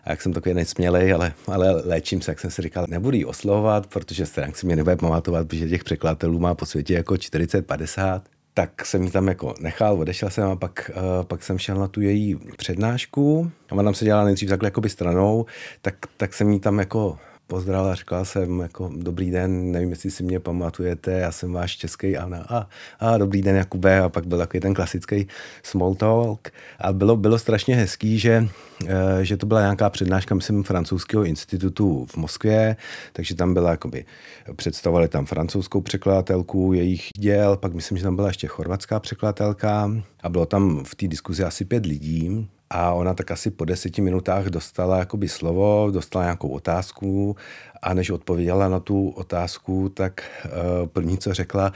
a 0.05 0.11
jak 0.11 0.23
jsem 0.23 0.33
takový 0.33 0.55
nesmělej, 0.55 1.13
ale, 1.13 1.33
ale 1.47 1.71
léčím 1.71 2.21
se, 2.21 2.31
jak 2.31 2.41
jsem 2.41 2.51
si 2.51 2.63
říkal, 2.63 2.87
nebudu 2.89 3.17
jí 3.17 3.25
oslovovat, 3.25 3.87
protože 3.87 4.27
stránk 4.27 4.57
si 4.57 4.67
mě 4.67 4.77
nebude 4.77 4.97
pamatovat, 4.97 5.49
protože 5.49 5.69
těch 5.69 5.85
překladatelů 5.85 6.39
má 6.39 6.55
po 6.55 6.67
světě 6.67 6.95
jako 6.95 7.15
40-50 7.15 8.21
tak 8.55 8.87
jsem 8.87 9.03
ji 9.03 9.11
tam 9.11 9.29
jako 9.29 9.55
nechal, 9.61 10.01
odešel 10.01 10.31
jsem 10.31 10.49
a 10.49 10.57
pak, 10.57 10.91
uh, 10.97 11.25
pak 11.25 11.43
jsem 11.43 11.59
šel 11.59 11.77
na 11.77 11.89
tu 11.89 12.01
její 12.01 12.37
přednášku 12.57 13.51
a 13.69 13.73
ona 13.73 13.83
tam 13.83 13.95
se 13.95 14.05
dělala 14.05 14.25
nejdřív 14.25 14.49
takhle 14.49 14.67
jakoby 14.67 14.89
stranou, 14.89 15.47
tak, 15.83 15.95
tak 16.17 16.35
jsem 16.35 16.51
jí 16.51 16.61
tam 16.61 16.79
jako 16.79 17.19
pozdravila, 17.47 17.95
říkala 17.95 18.25
jsem 18.25 18.61
jako 18.61 18.91
dobrý 18.97 19.31
den, 19.31 19.73
nevím, 19.73 19.91
jestli 19.91 20.11
si 20.11 20.23
mě 20.23 20.41
pamatujete, 20.41 21.13
já 21.13 21.33
jsem 21.33 21.53
váš 21.53 21.77
český 21.77 22.17
a, 22.17 22.29
a, 22.49 22.69
a 23.01 23.19
dobrý 23.19 23.43
den 23.43 23.57
Jakube. 23.57 24.01
A 24.01 24.09
pak 24.09 24.27
byl 24.27 24.39
takový 24.39 24.61
ten 24.61 24.75
klasický 24.75 25.29
small 25.63 25.95
talk. 25.95 26.49
A 26.79 26.93
bylo, 26.93 27.17
bylo 27.17 27.39
strašně 27.39 27.77
hezký, 27.77 28.19
že, 28.19 28.49
eh, 28.87 29.25
že 29.25 29.37
to 29.37 29.47
byla 29.47 29.61
nějaká 29.61 29.91
přednáška, 29.91 30.35
myslím, 30.35 30.63
francouzského 30.63 31.25
institutu 31.25 32.07
v 32.11 32.17
Moskvě, 32.17 32.77
takže 33.13 33.35
tam 33.35 33.55
byla 33.55 33.71
jakoby, 33.71 34.05
představovali 34.57 35.09
tam 35.09 35.27
francouzskou 35.27 35.81
překladatelku 35.81 36.73
jejich 36.73 37.09
děl, 37.19 37.57
pak 37.57 37.75
myslím, 37.75 37.99
že 37.99 38.05
tam 38.05 38.17
byla 38.17 38.29
ještě 38.29 38.47
chorvatská 38.47 39.01
překladatelka. 39.01 39.91
A 40.23 40.29
bylo 40.29 40.47
tam 40.47 40.85
v 40.85 40.95
té 40.95 41.09
diskuzi 41.09 41.45
asi 41.45 41.65
pět 41.65 41.87
lidí 41.87 42.49
a 42.71 42.93
ona 42.93 43.15
tak 43.15 43.31
asi 43.31 43.51
po 43.51 43.65
deseti 43.65 44.03
minutách 44.03 44.45
dostala 44.47 44.99
jakoby 44.99 45.29
slovo, 45.29 45.91
dostala 45.93 46.25
nějakou 46.25 46.49
otázku 46.49 47.37
a 47.83 47.95
než 47.95 48.11
odpověděla 48.11 48.69
na 48.69 48.81
tu 48.81 49.09
otázku, 49.09 49.89
tak 49.89 50.23
uh, 50.45 50.89
první, 50.89 51.19
co 51.19 51.35
řekla, 51.35 51.73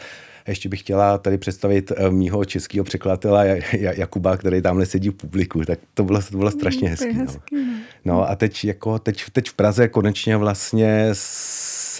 ještě 0.49 0.68
bych 0.68 0.80
chtěla 0.80 1.18
tady 1.18 1.38
představit 1.38 1.90
uh, 1.90 2.11
mýho 2.11 2.44
českého 2.44 2.85
překladatele 2.85 3.61
Jakuba, 3.73 4.37
který 4.37 4.62
tamhle 4.62 4.87
sedí 4.87 5.09
v 5.09 5.14
publiku, 5.14 5.64
tak 5.64 5.78
to 5.94 6.04
bylo, 6.04 6.23
to 6.23 6.37
bylo 6.37 6.50
strašně 6.50 6.88
mm, 6.88 6.90
hezký. 6.90 7.18
No. 7.18 7.25
no. 7.25 7.61
no 8.04 8.30
a 8.30 8.37
teď, 8.37 8.64
jako, 8.64 8.99
teď, 8.99 9.25
teď 9.32 9.49
v 9.49 9.54
Praze 9.54 9.88
konečně 9.88 10.37
vlastně 10.37 11.09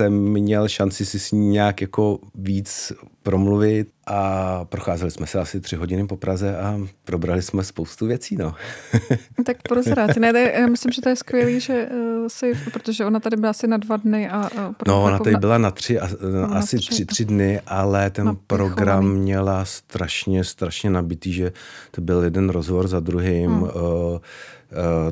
jsem 0.01 0.13
měl 0.13 0.69
šanci 0.69 1.07
si 1.07 1.19
s 1.19 1.33
ní 1.33 1.49
nějak 1.49 1.81
jako 1.81 2.19
víc 2.35 2.93
promluvit 3.23 3.89
a 4.07 4.65
procházeli 4.65 5.11
jsme 5.11 5.27
se 5.27 5.39
asi 5.39 5.61
tři 5.61 5.77
hodiny 5.77 6.07
po 6.07 6.17
Praze 6.17 6.57
a 6.59 6.81
probrali 7.05 7.43
jsme 7.43 7.65
spoustu 7.65 8.07
věcí, 8.07 8.37
no. 8.37 8.55
tak 9.47 9.57
prozrať. 9.63 10.17
Ne, 10.17 10.33
já 10.61 10.67
myslím, 10.67 10.93
že 10.93 11.03
to 11.03 11.09
je 11.09 11.17
skvělé, 11.17 11.61
že 11.61 11.87
uh, 11.87 12.29
si, 12.29 12.53
protože 12.73 13.05
ona 13.05 13.21
tady 13.21 13.37
byla 13.37 13.51
asi 13.51 13.67
na 13.67 13.77
dva 13.77 13.97
dny 13.97 14.29
a... 14.29 14.51
a 14.59 14.75
no, 14.87 15.05
ona 15.05 15.19
tady 15.19 15.37
byla 15.37 15.59
na 15.59 15.71
tři, 15.71 16.01
a, 16.01 16.09
no, 16.33 16.57
asi 16.57 16.77
tři, 16.77 16.91
tři, 16.91 17.05
tři 17.05 17.25
dny, 17.25 17.61
ale 17.67 18.11
ten 18.11 18.37
program 18.47 19.13
měla 19.13 19.65
strašně, 19.65 20.45
strašně 20.45 20.91
nabitý, 20.91 21.33
že 21.33 21.53
to 21.91 22.01
byl 22.01 22.25
jeden 22.25 22.51
rozhovor 22.51 22.89
za 22.89 23.01
druhým. 23.01 23.51
Hmm. 23.51 23.63
Uh, 23.63 23.71
Eh, 23.71 24.21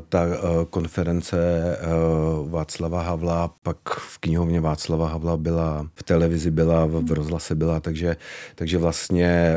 ta 0.09 0.25
eh, 0.25 0.39
konference 0.69 1.37
eh, 1.37 1.87
Václava 2.49 3.01
Havla, 3.01 3.53
pak 3.63 3.77
v 3.89 4.17
knihovně 4.17 4.61
Václava 4.61 5.07
Havla 5.07 5.37
byla, 5.37 5.87
v 5.95 6.03
televizi 6.03 6.51
byla, 6.51 6.85
v 6.85 7.11
rozhlase 7.11 7.55
byla, 7.55 7.79
takže, 7.79 8.17
takže 8.55 8.77
vlastně 8.77 9.55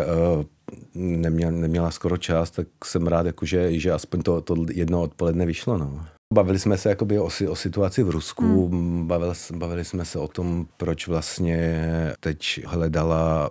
neměla, 0.94 1.50
neměla 1.50 1.90
skoro 1.90 2.16
čas, 2.16 2.50
tak 2.50 2.66
jsem 2.85 3.06
rád, 3.06 3.26
jakože, 3.26 3.78
že 3.80 3.92
aspoň 3.92 4.23
to, 4.23 4.40
to 4.40 4.56
jedno 4.71 5.02
odpoledne 5.02 5.47
vyšlo. 5.47 5.78
No. 5.78 6.06
Bavili 6.35 6.59
jsme 6.59 6.78
se 6.78 6.88
jakoby 6.88 7.18
o, 7.18 7.28
o 7.49 7.56
situaci 7.56 8.02
v 8.02 8.11
Rusku, 8.11 8.68
hmm. 8.68 9.06
bavili, 9.06 9.32
bavili 9.54 9.85
jsme 9.85 10.04
se 10.04 10.18
o 10.18 10.28
tom, 10.28 10.66
proč 10.76 11.09
vlastně 11.09 11.88
teď 12.21 12.61
hledala 12.66 13.50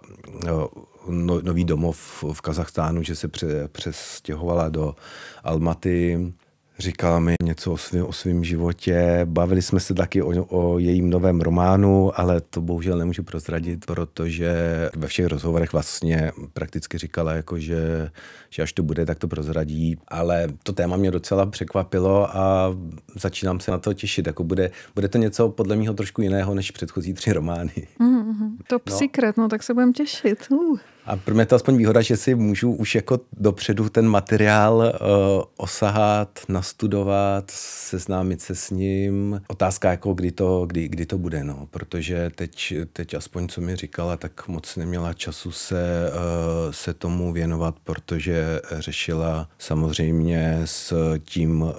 no, 1.09 1.41
nový 1.41 1.65
domov 1.65 2.23
v 2.33 2.41
Kazachstánu, 2.41 3.03
že 3.03 3.15
se 3.15 3.27
pře, 3.27 3.67
přestěhovala 3.67 4.69
do 4.69 4.95
Almaty, 5.43 6.33
Říkala 6.81 7.19
mi 7.19 7.35
něco 7.43 7.71
o 7.71 7.77
svém, 7.77 8.05
o 8.05 8.13
svém 8.13 8.43
životě. 8.43 9.21
Bavili 9.25 9.61
jsme 9.61 9.79
se 9.79 9.93
taky 9.93 10.21
o, 10.21 10.45
o 10.45 10.79
jejím 10.79 11.09
novém 11.09 11.41
románu, 11.41 12.19
ale 12.19 12.41
to 12.41 12.61
bohužel 12.61 12.97
nemůžu 12.97 13.23
prozradit, 13.23 13.85
protože 13.85 14.53
ve 14.95 15.07
všech 15.07 15.25
rozhovorech 15.25 15.73
vlastně 15.73 16.31
prakticky 16.53 16.97
říkala, 16.97 17.33
jako 17.33 17.59
že, 17.59 18.11
že 18.49 18.63
až 18.63 18.73
to 18.73 18.83
bude, 18.83 19.05
tak 19.05 19.19
to 19.19 19.27
prozradí. 19.27 19.97
Ale 20.07 20.47
to 20.63 20.73
téma 20.73 20.97
mě 20.97 21.11
docela 21.11 21.45
překvapilo 21.45 22.37
a 22.37 22.75
začínám 23.15 23.59
se 23.59 23.71
na 23.71 23.77
to 23.77 23.93
těšit. 23.93 24.27
Jako 24.27 24.43
bude, 24.43 24.71
bude 24.95 25.07
to 25.07 25.17
něco 25.17 25.49
podle 25.49 25.75
mého 25.75 25.93
trošku 25.93 26.21
jiného 26.21 26.53
než 26.53 26.71
předchozí 26.71 27.13
tři 27.13 27.33
romány. 27.33 27.87
Mm-hmm. 27.99 28.49
Top 28.67 28.89
no. 28.89 28.97
secret, 28.97 29.37
no 29.37 29.47
tak 29.47 29.63
se 29.63 29.73
budeme 29.73 29.93
těšit. 29.93 30.47
Uh. 30.49 30.79
A 31.05 31.15
pro 31.15 31.35
mě 31.35 31.45
to 31.45 31.55
aspoň 31.55 31.77
výhoda, 31.77 32.01
že 32.01 32.17
si 32.17 32.35
můžu 32.35 32.71
už 32.71 32.95
jako 32.95 33.19
dopředu 33.37 33.89
ten 33.89 34.07
materiál 34.07 34.77
uh, 34.77 35.43
osahat, 35.57 36.39
nastudovat, 36.49 37.51
seznámit 37.51 38.41
se 38.41 38.55
s 38.55 38.69
ním. 38.69 39.41
Otázka 39.47 39.91
jako 39.91 40.13
kdy 40.13 40.31
to, 40.31 40.65
kdy, 40.65 40.87
kdy 40.87 41.05
to 41.05 41.17
bude, 41.17 41.43
no. 41.43 41.67
Protože 41.71 42.31
teď, 42.35 42.73
teď 42.93 43.13
aspoň 43.13 43.47
co 43.47 43.61
mi 43.61 43.75
říkala, 43.75 44.17
tak 44.17 44.47
moc 44.47 44.75
neměla 44.75 45.13
času 45.13 45.51
se, 45.51 46.11
uh, 46.11 46.71
se 46.71 46.93
tomu 46.93 47.33
věnovat, 47.33 47.75
protože 47.83 48.61
řešila 48.71 49.49
samozřejmě 49.57 50.61
s 50.65 51.17
tím, 51.19 51.61
uh, 51.61 51.71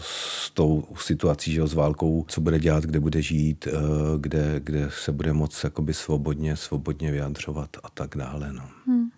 s 0.00 0.50
tou 0.50 0.84
situací, 1.00 1.52
že 1.52 1.66
s 1.66 1.74
válkou, 1.74 2.24
co 2.28 2.40
bude 2.40 2.58
dělat, 2.58 2.84
kde 2.84 3.00
bude 3.00 3.22
žít, 3.22 3.68
uh, 3.72 3.80
kde, 4.20 4.60
kde 4.64 4.88
se 4.90 5.12
bude 5.12 5.32
moc 5.32 5.64
jakoby 5.64 5.94
svobodně, 5.94 6.56
svobodně 6.56 7.10
vyjadřovat 7.10 7.79
a 7.82 7.90
tak 7.90 8.16
dále. 8.16 8.52
No. 8.52 8.62
Hmm. 8.86 9.10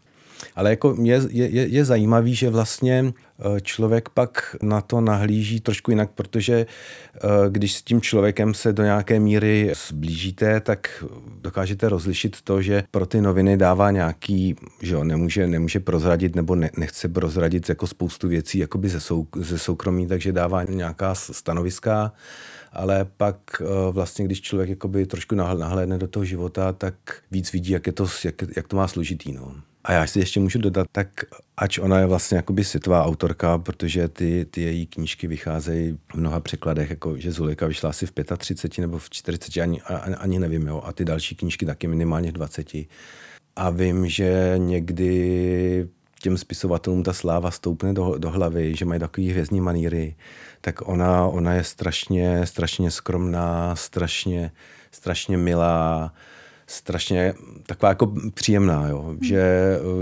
Ale 0.57 0.71
jako 0.71 0.97
je, 1.03 1.21
je, 1.31 1.67
je 1.67 1.85
zajímavý, 1.85 2.35
že 2.35 2.51
vlastně 2.51 3.05
eh, 3.39 3.61
člověk 3.61 4.09
pak 4.09 4.57
na 4.63 4.81
to 4.81 5.01
nahlíží 5.01 5.61
trošku 5.61 5.91
jinak, 5.91 6.11
protože 6.15 6.67
eh, 7.15 7.19
když 7.49 7.75
s 7.75 7.83
tím 7.83 8.01
člověkem 8.01 8.55
se 8.55 8.73
do 8.73 8.83
nějaké 8.83 9.21
míry 9.21 9.73
zblížíte, 9.89 10.61
tak 10.61 11.05
dokážete 11.41 11.89
rozlišit 11.89 12.43
to, 12.43 12.63
že 12.63 12.85
pro 12.91 13.07
ty 13.07 13.21
noviny 13.21 13.57
dává 13.57 13.91
nějaký, 13.91 14.57
že 14.83 14.95
jo, 14.95 15.05
nemůže, 15.05 15.47
nemůže 15.47 15.81
prozradit 15.81 16.37
nebo 16.37 16.55
ne, 16.55 16.71
nechce 16.77 17.09
prozradit 17.09 17.69
jako 17.69 17.87
spoustu 17.87 18.29
věcí 18.29 18.59
jakoby 18.59 18.89
ze, 18.89 19.01
sou, 19.01 19.27
ze 19.37 19.59
soukromí, 19.59 20.07
takže 20.07 20.33
dává 20.33 20.65
nějaká 20.65 21.15
stanoviska 21.15 22.13
ale 22.73 23.07
pak 23.17 23.37
eh, 23.61 23.65
vlastně, 23.91 24.25
když 24.25 24.41
člověk 24.41 24.71
jakoby 24.71 25.07
trošku 25.07 25.35
nahlédne 25.35 25.99
do 25.99 26.09
toho 26.09 26.25
života, 26.25 26.73
tak 26.73 26.95
víc 27.31 27.53
vidí, 27.53 27.73
jak, 27.73 27.87
je 27.87 27.93
to, 27.93 28.07
jak, 28.25 28.35
jak 28.57 28.69
to 28.69 28.77
má 28.77 28.89
složitý. 28.89 29.33
No. 29.33 29.55
A 29.85 29.93
já 29.93 30.07
si 30.07 30.19
ještě 30.19 30.41
můžu 30.41 30.59
dodat, 30.59 30.87
tak 30.93 31.09
ač 31.57 31.79
ona 31.79 31.99
je 31.99 32.07
vlastně 32.07 32.37
jakoby 32.37 32.65
světová 32.65 33.05
autorka, 33.05 33.59
protože 33.59 34.09
ty, 34.09 34.47
ty 34.51 34.61
její 34.61 34.87
knížky 34.87 35.27
vycházejí 35.27 35.99
v 36.13 36.15
mnoha 36.15 36.41
překladech, 36.41 36.91
jako 36.91 37.19
že 37.19 37.33
Zulika 37.33 37.67
vyšla 37.67 37.91
asi 37.91 38.07
v 38.07 38.13
35 38.37 38.83
nebo 38.83 38.99
v 38.99 39.11
40, 39.11 39.61
ani, 39.61 39.83
ani, 39.83 40.15
ani 40.15 40.39
nevím, 40.39 40.67
jo, 40.67 40.83
a 40.85 40.93
ty 40.93 41.05
další 41.05 41.37
knížky 41.37 41.67
taky 41.67 41.87
minimálně 41.87 42.31
v 42.31 42.35
20. 42.35 42.73
A 43.57 43.71
vím, 43.71 44.09
že 44.09 44.55
někdy 44.57 45.89
těm 46.23 46.39
spisovatelům 46.39 47.03
ta 47.03 47.13
sláva 47.13 47.51
stoupne 47.51 47.93
do, 47.93 48.19
do 48.19 48.31
hlavy, 48.31 48.77
že 48.77 48.85
mají 48.85 49.01
takový 49.01 49.31
hvězdní 49.31 49.61
maníry, 49.61 50.15
tak 50.65 50.89
ona, 50.89 51.27
ona 51.27 51.55
je 51.55 51.65
strašně, 51.65 52.47
strašně 52.47 52.91
skromná, 52.91 53.77
strašně, 53.77 54.51
strašně 54.91 55.37
milá, 55.37 56.13
strašně 56.67 57.35
taková 57.67 57.89
jako 57.89 58.13
příjemná, 58.35 58.89
jo. 58.89 59.03
Hmm. 59.03 59.19
Že, 59.23 59.45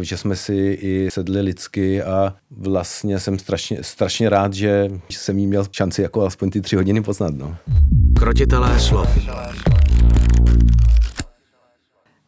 že 0.02 0.16
jsme 0.16 0.36
si 0.36 0.78
i 0.80 1.08
sedli 1.10 1.40
lidsky 1.40 2.02
a 2.02 2.34
vlastně 2.50 3.20
jsem 3.20 3.38
strašně, 3.38 3.82
strašně 3.82 4.28
rád, 4.28 4.54
že 4.54 4.90
jsem 5.08 5.38
jí 5.38 5.46
měl 5.46 5.66
šanci 5.70 6.02
jako 6.02 6.26
aspoň 6.26 6.50
ty 6.50 6.60
tři 6.60 6.76
hodiny 6.76 7.02
poznat. 7.02 7.34
No. 7.34 7.56
Krotitelé 8.18 8.80
slov. 8.80 9.08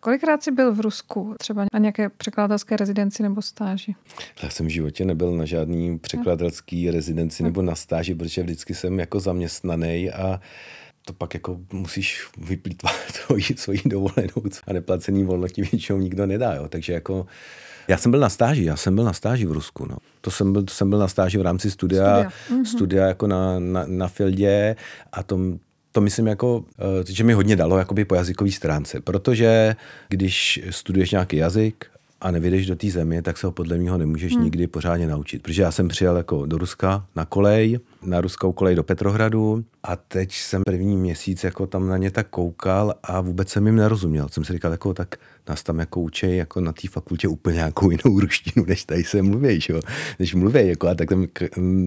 Kolikrát 0.04 0.42
jsi 0.42 0.50
byl 0.50 0.75
v 0.75 0.80
Rusku, 0.80 1.35
třeba 1.38 1.66
na 1.73 1.78
nějaké 1.78 2.09
překladatelské 2.09 2.76
rezidenci 2.76 3.23
nebo 3.23 3.42
stáži? 3.42 3.94
Já 4.42 4.50
jsem 4.50 4.66
v 4.66 4.71
životě 4.71 5.04
nebyl 5.04 5.32
na 5.32 5.44
žádný 5.44 5.99
překladatelský 5.99 6.90
rezidenci 6.90 7.42
nebo 7.42 7.62
na 7.62 7.75
stáži, 7.75 8.14
protože 8.14 8.42
vždycky 8.42 8.75
jsem 8.75 9.00
jako 9.00 9.21
zaměstnaný 9.21 10.11
a 10.11 10.40
to 11.04 11.12
pak 11.12 11.35
jako 11.35 11.61
musíš 11.73 12.26
vyplýtvat 12.38 12.94
svoji, 13.56 13.80
dovolenou 13.85 14.42
a 14.66 14.73
neplacený 14.73 15.25
volno 15.25 15.49
ti 15.49 15.62
většinou 15.62 15.99
nikdo 15.99 16.26
nedá. 16.26 16.54
Jo. 16.54 16.68
Takže 16.68 16.92
jako 16.92 17.26
já 17.88 17.97
jsem 17.97 18.11
byl 18.11 18.21
na 18.21 18.28
stáži, 18.28 18.64
já 18.64 18.76
jsem 18.76 18.94
byl 18.94 19.04
na 19.04 19.12
stáži 19.12 19.47
v 19.47 19.52
Rusku. 19.52 19.87
No. 19.87 19.97
To, 20.21 20.30
jsem 20.30 20.52
byl, 20.52 20.62
to 20.62 20.75
jsem 20.75 20.90
byl 20.90 20.99
na 20.99 21.09
stáži 21.09 21.38
v 21.38 21.42
rámci 21.42 21.71
studia, 21.71 22.14
studia, 22.14 22.32
mm-hmm. 22.50 22.64
studia 22.64 23.06
jako 23.06 23.26
na, 23.26 23.59
na, 23.59 23.85
na 23.87 24.09
Fieldě 24.09 24.76
a 25.12 25.23
to, 25.23 25.38
to 25.92 26.00
myslím 26.00 26.26
jako, 26.26 26.64
eh, 26.78 27.12
že 27.12 27.25
mi 27.25 27.32
hodně 27.32 27.56
dalo 27.56 27.78
jakoby 27.78 28.04
po 28.04 28.14
jazykové 28.14 28.50
stránce, 28.50 29.00
protože 29.00 29.76
když 30.08 30.61
studuješ 30.70 31.11
nějaký 31.11 31.37
jazyk 31.37 31.91
a 32.23 32.31
nevyjdeš 32.31 32.67
do 32.67 32.76
té 32.76 32.91
země, 32.91 33.23
tak 33.23 33.38
se 33.38 33.47
ho 33.47 33.52
podle 33.52 33.79
mého 33.79 33.99
nemůžeš 33.99 34.35
hmm. 34.35 34.45
nikdy 34.45 34.67
pořádně 34.67 35.07
naučit. 35.07 35.43
Protože 35.43 35.62
já 35.62 35.73
jsem 35.73 35.88
přijel 35.88 36.17
jako 36.17 36.47
do 36.47 36.59
Ruska 36.59 37.07
na 37.17 37.25
kolej, 37.25 37.79
na 38.02 38.21
ruskou 38.21 38.52
kolej 38.52 38.75
do 38.75 38.83
Petrohradu 38.83 39.64
a 39.83 39.97
teď 39.97 40.33
jsem 40.33 40.62
první 40.67 40.97
měsíc 40.97 41.45
jako 41.45 41.67
tam 41.67 41.88
na 41.88 41.97
ně 41.97 42.11
tak 42.11 42.29
koukal 42.29 42.95
a 43.02 43.21
vůbec 43.21 43.49
jsem 43.49 43.67
jim 43.67 43.76
nerozuměl. 43.76 44.29
Jsem 44.29 44.45
si 44.45 44.52
říkal, 44.52 44.73
jako, 44.73 44.95
tak 44.95 45.17
nás 45.49 45.62
tam 45.62 45.79
jako 45.79 46.00
učej 46.00 46.37
jako 46.37 46.61
na 46.61 46.73
té 46.73 46.88
fakultě 46.88 47.29
úplně 47.29 47.57
nějakou 47.57 47.91
jinou 47.91 48.21
ruštinu, 48.21 48.67
než 48.67 48.85
tady 48.85 49.05
se 49.05 49.23
mluví, 49.23 49.61
že 49.61 49.73
jo? 49.73 49.81
Než 50.19 50.35
mluví, 50.35 50.69
jako, 50.69 50.88
a 50.88 50.95
tak 50.95 51.09
tam, 51.09 51.26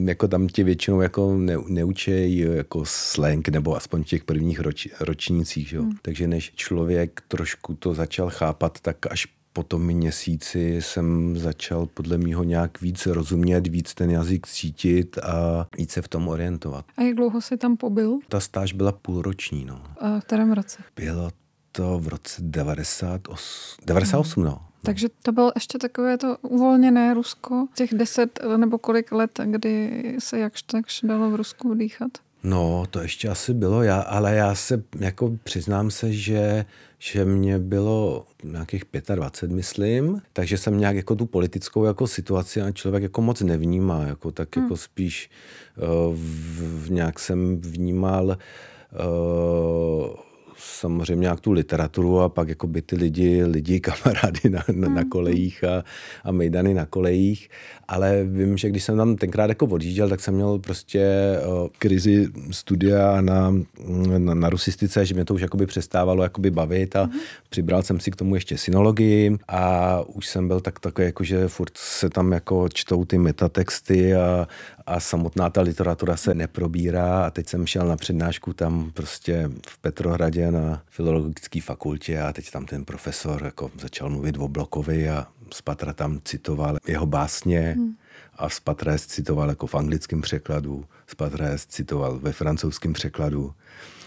jako 0.08 0.28
tam 0.28 0.48
tě 0.48 0.64
většinou 0.64 1.02
jako 1.02 1.38
ne, 1.38 1.56
neučej 1.68 2.38
jako 2.38 2.84
slang, 2.86 3.50
nebo 3.50 3.76
aspoň 3.76 4.04
v 4.04 4.08
těch 4.08 4.24
prvních 4.24 4.60
roč, 4.60 4.88
ročnících, 5.00 5.70
že 5.70 5.76
jo? 5.76 5.84
Hmm. 5.84 5.98
Takže 6.02 6.28
než 6.28 6.52
člověk 6.56 7.22
trošku 7.28 7.74
to 7.74 7.94
začal 7.94 8.30
chápat, 8.30 8.80
tak 8.82 8.98
až 9.10 9.28
po 9.56 9.64
tom 9.64 9.86
měsíci 9.86 10.82
jsem 10.82 11.38
začal 11.38 11.86
podle 11.86 12.18
mýho 12.18 12.44
nějak 12.44 12.82
víc 12.82 13.06
rozumět, 13.06 13.68
víc 13.68 13.94
ten 13.94 14.12
jazyk 14.12 14.48
cítit 14.48 15.18
a 15.18 15.68
víc 15.78 15.92
se 15.92 16.02
v 16.02 16.08
tom 16.08 16.28
orientovat. 16.28 16.86
A 16.98 17.02
jak 17.02 17.16
dlouho 17.16 17.42
jsi 17.42 17.58
tam 17.58 17.78
pobyl? 17.78 18.20
Ta 18.30 18.40
stáž 18.40 18.74
byla 18.74 18.92
půlroční. 18.92 19.66
No. 19.66 19.84
A 20.00 20.20
v 20.20 20.24
kterém 20.24 20.52
roce? 20.52 20.84
Bylo 20.96 21.30
to 21.72 22.00
v 22.00 22.08
roce 22.08 22.42
98, 22.42 23.86
98 23.86 24.44
hmm. 24.44 24.52
no. 24.52 24.62
Takže 24.82 25.08
to 25.22 25.32
bylo 25.32 25.52
ještě 25.56 25.78
takové 25.78 26.18
to 26.18 26.38
uvolněné 26.42 27.14
Rusko, 27.14 27.68
těch 27.76 27.94
deset 27.94 28.40
nebo 28.58 28.78
kolik 28.78 29.12
let, 29.12 29.40
kdy 29.46 30.16
se 30.20 30.40
jakž 30.40 30.62
takž 30.62 31.02
dalo 31.04 31.30
v 31.30 31.36
Rusku 31.36 31.74
dýchat? 31.74 32.12
No, 32.46 32.84
to 32.90 33.02
ještě 33.02 33.30
asi 33.30 33.54
bylo, 33.54 33.84
já, 33.84 34.00
ale 34.00 34.36
já 34.36 34.56
se 34.56 34.84
jako 35.00 35.38
přiznám 35.44 35.92
se, 35.92 36.14
že, 36.14 36.66
že 37.00 37.26
mě 37.26 37.60
bylo 37.60 38.26
nějakých 38.44 38.84
25, 39.16 39.56
myslím, 39.56 40.22
takže 40.34 40.58
jsem 40.58 40.80
nějak 40.80 40.96
jako 40.96 41.16
tu 41.16 41.26
politickou 41.26 41.86
jako 41.86 42.08
situaci 42.08 42.62
a 42.62 42.72
člověk 42.72 43.04
jako 43.04 43.22
moc 43.22 43.42
nevnímá, 43.42 44.04
jako 44.04 44.32
tak 44.32 44.56
hmm. 44.56 44.66
jako 44.66 44.78
spíš 44.78 45.30
uh, 45.78 46.16
v, 46.16 46.86
v, 46.86 46.92
nějak 46.92 47.20
jsem 47.20 47.62
vnímal 47.62 48.26
uh, 48.28 50.16
samozřejmě 50.58 51.22
nějak 51.22 51.40
tu 51.40 51.52
literaturu 51.52 52.20
a 52.20 52.30
pak 52.30 52.50
jako 52.50 52.68
by 52.68 52.82
ty 52.82 52.96
lidi, 52.96 53.44
lidi 53.44 53.80
kamarády 53.86 54.50
na, 54.50 54.64
na, 54.72 54.90
na 54.90 55.02
mm. 55.02 55.10
kolejích 55.10 55.64
a, 55.64 55.84
a 56.24 56.32
mejdany 56.32 56.74
na 56.74 56.86
kolejích, 56.86 57.50
ale 57.88 58.24
vím, 58.24 58.58
že 58.58 58.70
když 58.70 58.84
jsem 58.84 58.98
tam 58.98 59.16
tenkrát 59.16 59.50
jako 59.50 59.66
odjížděl, 59.66 60.10
tak 60.10 60.20
jsem 60.20 60.34
měl 60.34 60.60
prostě 60.60 61.06
uh, 61.48 61.68
krizi 61.80 62.28
studia 62.52 63.22
na, 63.22 63.56
na, 64.18 64.34
na 64.34 64.50
rusistice, 64.50 65.06
že 65.06 65.14
mě 65.14 65.26
to 65.26 65.34
už 65.34 65.42
jakoby 65.42 65.66
přestávalo 65.66 66.24
jakoby 66.24 66.52
bavit 66.52 66.96
a 66.96 67.06
mm. 67.06 67.12
přibral 67.50 67.84
jsem 67.84 68.00
si 68.00 68.12
k 68.12 68.16
tomu 68.16 68.36
ještě 68.36 68.58
synologii 68.58 69.38
a 69.48 70.02
už 70.02 70.28
jsem 70.28 70.48
byl 70.48 70.60
tak 70.60 70.80
takový, 70.80 71.06
jako 71.06 71.24
že 71.24 71.48
furt 71.48 71.78
se 71.78 72.10
tam 72.10 72.32
jako 72.32 72.70
čtou 72.74 73.06
ty 73.06 73.18
metatexty 73.18 74.16
a, 74.16 74.48
a 74.88 75.00
samotná 75.00 75.50
ta 75.50 75.62
literatura 75.62 76.18
se 76.18 76.34
neprobírá 76.34 77.26
a 77.26 77.32
teď 77.32 77.50
jsem 77.50 77.68
šel 77.68 77.88
na 77.88 77.96
přednášku 77.96 78.54
tam 78.54 78.92
prostě 78.94 79.50
v 79.68 79.78
Petrohradě 79.78 80.52
na 80.52 80.82
filologické 80.90 81.62
fakultě 81.62 82.22
a 82.22 82.34
teď 82.34 82.52
tam 82.52 82.66
ten 82.66 82.86
profesor 82.86 83.44
jako 83.44 83.72
začal 83.82 84.10
mluvit 84.10 84.38
o 84.38 84.48
Blokovi 84.48 85.10
a 85.10 85.28
Spatra 85.54 85.94
tam 85.94 86.20
citoval 86.24 86.78
jeho 86.88 87.06
básně 87.06 87.60
hmm. 87.60 87.96
a 88.36 88.50
Spatra 88.50 88.98
citoval 88.98 89.50
jako 89.50 89.68
v 89.68 89.76
anglickém 89.76 90.22
překladu, 90.22 90.86
Spatra 91.08 91.46
citoval 91.58 92.20
ve 92.20 92.32
francouzském 92.32 92.94
překladu 92.94 93.54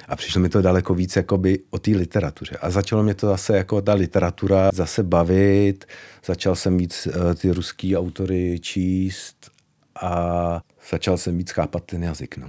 a 0.08 0.16
přišlo 0.16 0.40
mi 0.40 0.48
to 0.48 0.62
daleko 0.62 0.94
víc 0.94 1.16
jakoby 1.16 1.58
o 1.70 1.78
té 1.78 1.90
literatuře. 1.90 2.56
A 2.60 2.70
začalo 2.70 3.02
mě 3.02 3.14
to 3.14 3.26
zase 3.26 3.56
jako 3.56 3.82
ta 3.82 3.94
literatura 3.94 4.70
zase 4.74 5.02
bavit, 5.02 5.84
začal 6.26 6.56
jsem 6.56 6.78
víc 6.78 7.06
uh, 7.06 7.34
ty 7.34 7.50
ruský 7.50 7.96
autory 7.96 8.58
číst 8.60 9.57
a 10.02 10.62
začal 10.90 11.16
jsem 11.16 11.38
víc 11.38 11.50
chápat 11.50 11.84
ten 11.84 12.02
jazyk. 12.02 12.36
No. 12.36 12.46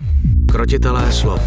Krotitelé 0.51 1.11
slov. 1.11 1.41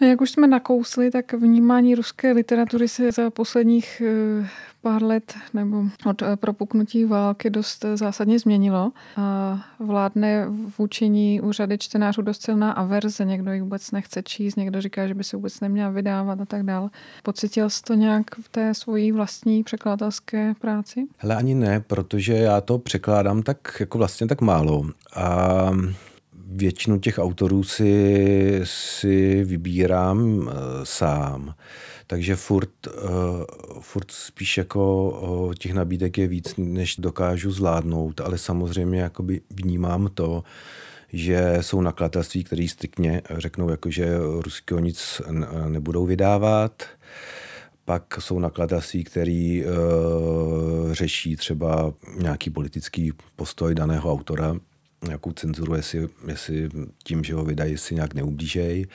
Jak 0.00 0.20
už 0.20 0.30
jsme 0.30 0.46
nakousli, 0.46 1.10
tak 1.10 1.32
vnímání 1.32 1.94
ruské 1.94 2.32
literatury 2.32 2.88
se 2.88 3.12
za 3.12 3.30
posledních 3.30 4.02
eh, 4.06 4.48
pár 4.82 5.02
let 5.02 5.34
nebo 5.54 5.84
od 6.06 6.22
eh, 6.22 6.36
propuknutí 6.36 7.04
války 7.04 7.50
dost 7.50 7.84
eh, 7.84 7.96
zásadně 7.96 8.38
změnilo. 8.38 8.92
A 9.16 9.58
vládne 9.78 10.46
vůči 10.78 11.08
ní 11.08 11.40
úřady 11.40 11.78
čtenářů 11.78 12.22
dost 12.22 12.42
silná 12.42 12.72
averze. 12.72 13.24
Někdo 13.24 13.52
ji 13.52 13.60
vůbec 13.60 13.90
nechce 13.90 14.22
číst, 14.22 14.56
někdo 14.56 14.80
říká, 14.80 15.06
že 15.06 15.14
by 15.14 15.24
se 15.24 15.36
vůbec 15.36 15.60
neměla 15.60 15.90
vydávat 15.90 16.40
a 16.40 16.44
tak 16.44 16.62
dále. 16.62 16.90
Pocitil 17.22 17.70
jsi 17.70 17.82
to 17.82 17.94
nějak 17.94 18.24
v 18.42 18.48
té 18.48 18.74
svojí 18.74 19.12
vlastní 19.12 19.62
překladatelské 19.62 20.54
práci? 20.60 21.06
Hele, 21.16 21.36
ani 21.36 21.54
ne, 21.54 21.80
protože 21.80 22.34
já 22.34 22.60
to 22.60 22.78
překládám 22.78 23.42
tak 23.42 23.76
jako 23.80 23.98
vlastně 23.98 24.26
tak 24.26 24.40
málo. 24.40 24.84
A 25.16 25.70
většinu 26.48 26.98
těch 26.98 27.18
autorů 27.18 27.62
si, 27.64 28.60
si 28.64 29.44
vybírám 29.44 30.38
uh, 30.38 30.52
sám. 30.84 31.54
Takže 32.06 32.36
furt, 32.36 32.86
uh, 32.86 33.02
furt 33.80 34.10
spíš 34.10 34.58
jako 34.58 35.10
uh, 35.10 35.54
těch 35.54 35.74
nabídek 35.74 36.18
je 36.18 36.28
víc, 36.28 36.54
než 36.56 36.96
dokážu 36.96 37.50
zvládnout, 37.50 38.20
ale 38.20 38.38
samozřejmě 38.38 39.00
jakoby 39.00 39.40
vnímám 39.50 40.10
to, 40.14 40.42
že 41.12 41.58
jsou 41.60 41.80
nakladatelství, 41.80 42.44
které 42.44 42.66
striktně 42.68 43.22
řeknou, 43.36 43.68
jako, 43.68 43.90
že 43.90 44.18
ruského 44.18 44.80
nic 44.80 45.22
nebudou 45.68 46.06
vydávat. 46.06 46.82
Pak 47.84 48.18
jsou 48.18 48.38
nakladatelství, 48.38 49.04
které 49.04 49.62
uh, 49.64 50.92
řeší 50.92 51.36
třeba 51.36 51.92
nějaký 52.18 52.50
politický 52.50 53.12
postoj 53.36 53.74
daného 53.74 54.12
autora, 54.12 54.56
nějakou 55.06 55.32
cenzuru, 55.32 55.74
jestli, 55.74 56.08
jestli 56.28 56.68
tím, 57.04 57.24
že 57.24 57.34
ho 57.34 57.44
vydají, 57.44 57.78
si 57.78 57.94
nějak 57.94 58.14
neublížej. 58.14 58.86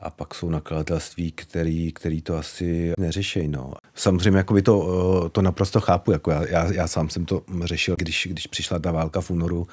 A 0.00 0.10
pak 0.10 0.34
jsou 0.34 0.50
nakladatelství, 0.50 1.32
který, 1.32 1.92
který 1.92 2.22
to 2.22 2.36
asi 2.36 2.92
neřeší. 2.98 3.48
No. 3.48 3.72
Samozřejmě 3.94 4.38
jako 4.38 4.54
by 4.54 4.62
to, 4.62 4.88
eh, 5.26 5.28
to 5.28 5.42
naprosto 5.42 5.80
chápu. 5.80 6.12
Jako 6.12 6.30
já, 6.30 6.46
já, 6.48 6.72
já, 6.72 6.88
sám 6.88 7.08
jsem 7.08 7.24
to 7.24 7.42
řešil, 7.64 7.96
když, 7.98 8.28
když 8.30 8.46
přišla 8.46 8.78
ta 8.78 8.92
válka 8.92 9.20
v 9.20 9.30
únoru, 9.30 9.66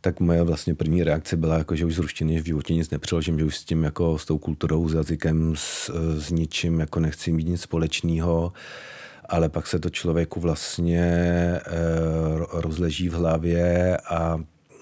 tak 0.00 0.20
moje 0.20 0.42
vlastně 0.42 0.74
první 0.74 1.02
reakce 1.02 1.36
byla, 1.36 1.58
jako, 1.58 1.76
že 1.76 1.86
už 1.86 1.94
z 1.94 1.98
ruštiny 1.98 2.40
v 2.40 2.46
životě 2.46 2.74
nic 2.74 2.90
nepřeložím, 2.90 3.38
že 3.38 3.44
už 3.44 3.56
s 3.56 3.64
tím, 3.64 3.84
jako 3.84 4.18
s 4.18 4.24
tou 4.24 4.38
kulturou, 4.38 4.88
s 4.88 4.94
jazykem, 4.94 5.54
s, 5.56 5.90
s 6.18 6.30
ničím 6.30 6.80
jako 6.80 7.00
nechci 7.00 7.32
mít 7.32 7.48
nic 7.48 7.60
společného 7.60 8.52
ale 9.28 9.48
pak 9.48 9.66
se 9.66 9.78
to 9.78 9.90
člověku 9.90 10.40
vlastně 10.40 11.00
e, 11.00 11.60
rozleží 12.52 13.08
v 13.08 13.12
hlavě 13.12 13.96
a 13.96 14.38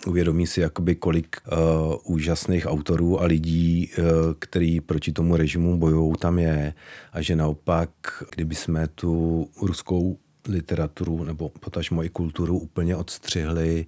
uvědomí 0.06 0.46
si, 0.46 0.60
jakoby 0.60 0.94
kolik 0.94 1.36
uh, 1.52 1.94
úžasných 2.04 2.66
autorů 2.66 3.20
a 3.20 3.24
lidí, 3.24 3.90
uh, 3.98 4.04
který 4.38 4.80
proti 4.80 5.12
tomu 5.12 5.36
režimu 5.36 5.78
bojují, 5.78 6.14
tam 6.18 6.38
je. 6.38 6.74
A 7.12 7.22
že 7.22 7.36
naopak, 7.36 7.90
kdyby 8.34 8.54
jsme 8.54 8.88
tu 8.88 9.46
ruskou 9.62 10.18
literaturu 10.48 11.24
nebo 11.24 11.48
potažmo 11.48 12.04
i 12.04 12.08
kulturu 12.08 12.58
úplně 12.58 12.96
odstřihli, 12.96 13.86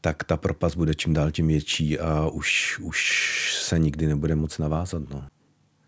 tak 0.00 0.24
ta 0.24 0.36
propast 0.36 0.76
bude 0.76 0.94
čím 0.94 1.14
dál 1.14 1.30
tím 1.30 1.48
větší 1.48 1.98
a 1.98 2.26
už, 2.26 2.78
už 2.82 2.98
se 3.60 3.78
nikdy 3.78 4.06
nebude 4.06 4.34
moc 4.34 4.58
navázat. 4.58 5.02
No. 5.10 5.24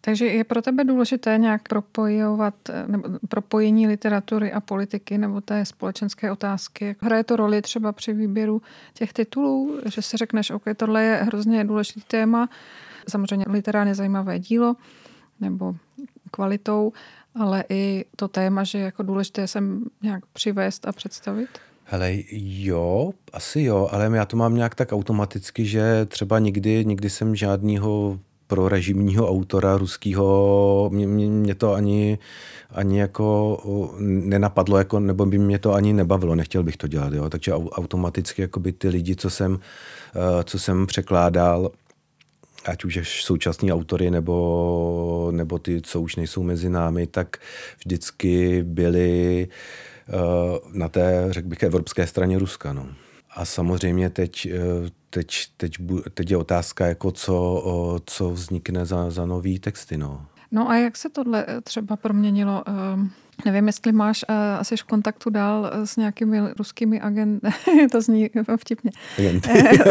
Takže 0.06 0.26
je 0.26 0.44
pro 0.44 0.62
tebe 0.62 0.84
důležité 0.84 1.38
nějak 1.38 1.68
propojovat, 1.68 2.54
nebo 2.86 3.08
propojení 3.28 3.86
literatury 3.86 4.52
a 4.52 4.60
politiky 4.60 5.18
nebo 5.18 5.40
té 5.40 5.64
společenské 5.64 6.32
otázky? 6.32 6.96
Hraje 7.00 7.24
to 7.24 7.36
roli 7.36 7.62
třeba 7.62 7.92
při 7.92 8.12
výběru 8.12 8.62
těch 8.94 9.12
titulů, 9.12 9.80
že 9.86 10.02
si 10.02 10.16
řekneš, 10.16 10.50
OK, 10.50 10.62
tohle 10.76 11.04
je 11.04 11.16
hrozně 11.16 11.64
důležitý 11.64 12.00
téma, 12.00 12.48
samozřejmě 13.08 13.44
literárně 13.48 13.94
zajímavé 13.94 14.38
dílo, 14.38 14.76
nebo 15.40 15.74
kvalitou, 16.30 16.92
ale 17.34 17.64
i 17.68 18.04
to 18.16 18.28
téma, 18.28 18.64
že 18.64 18.78
jako 18.78 19.02
důležité 19.02 19.46
sem 19.48 19.84
nějak 20.02 20.26
přivést 20.26 20.88
a 20.88 20.92
představit? 20.92 21.48
Hele, 21.84 22.12
jo, 22.32 23.12
asi 23.32 23.62
jo, 23.62 23.88
ale 23.92 24.10
já 24.14 24.24
to 24.24 24.36
mám 24.36 24.54
nějak 24.54 24.74
tak 24.74 24.92
automaticky, 24.92 25.66
že 25.66 26.06
třeba 26.06 26.38
nikdy, 26.38 26.84
nikdy 26.84 27.10
jsem 27.10 27.36
žádnýho 27.36 28.18
pro 28.46 28.68
režimního 28.68 29.30
autora 29.30 29.76
ruského, 29.76 30.90
mě, 30.92 31.06
mě, 31.06 31.54
to 31.54 31.74
ani, 31.74 32.18
ani 32.70 32.98
jako 32.98 33.60
nenapadlo, 34.00 34.78
jako, 34.78 35.00
nebo 35.00 35.26
by 35.26 35.38
mě 35.38 35.58
to 35.58 35.74
ani 35.74 35.92
nebavilo, 35.92 36.34
nechtěl 36.34 36.62
bych 36.62 36.76
to 36.76 36.86
dělat, 36.86 37.12
jo? 37.12 37.30
takže 37.30 37.52
automaticky 37.54 38.42
jakoby 38.42 38.72
ty 38.72 38.88
lidi, 38.88 39.16
co 39.16 39.30
jsem, 39.30 39.58
eh, 40.14 40.44
co 40.44 40.58
jsem 40.58 40.86
překládal, 40.86 41.70
ať 42.64 42.84
už 42.84 43.22
současní 43.24 43.72
autory 43.72 44.10
nebo, 44.10 45.28
nebo 45.34 45.58
ty, 45.58 45.82
co 45.82 46.00
už 46.00 46.16
nejsou 46.16 46.42
mezi 46.42 46.70
námi, 46.70 47.06
tak 47.06 47.36
vždycky 47.78 48.62
byli 48.62 49.48
eh, 50.08 50.12
na 50.72 50.88
té, 50.88 51.26
řekl 51.30 51.48
bych, 51.48 51.62
evropské 51.62 52.06
straně 52.06 52.38
Ruska. 52.38 52.72
No. 52.72 52.86
A 53.36 53.44
samozřejmě 53.44 54.10
teď, 54.10 54.46
eh, 54.46 54.90
teď, 55.16 55.46
teď, 55.56 55.72
teď 56.14 56.30
je 56.30 56.36
otázka, 56.36 56.86
jako 56.86 57.10
co, 57.10 57.62
co 58.06 58.30
vznikne 58.30 58.86
za, 58.86 59.10
za 59.10 59.26
nový 59.26 59.58
texty. 59.58 59.96
No. 59.96 60.26
no 60.52 60.70
a 60.70 60.76
jak 60.76 60.96
se 60.96 61.08
tohle 61.08 61.44
eh, 61.48 61.60
třeba 61.60 61.96
proměnilo? 61.96 62.64
Ehm, 62.66 63.10
nevím, 63.44 63.66
jestli 63.66 63.92
máš 63.92 64.24
uh, 64.28 64.36
asi 64.58 64.76
v 64.76 64.84
kontaktu 64.84 65.30
dál 65.30 65.70
s 65.84 65.96
nějakými 65.96 66.40
ruskými 66.58 67.00
agenty, 67.00 67.48
to 67.92 68.00
zní 68.00 68.30
vtipně, 68.56 68.90
agenty. 69.18 69.50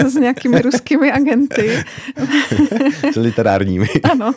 s 0.09 0.15
nějakými 0.25 0.61
ruskými 0.61 1.11
agenty. 1.11 1.83
s 3.13 3.15
literárními. 3.15 3.88
ano. 4.11 4.33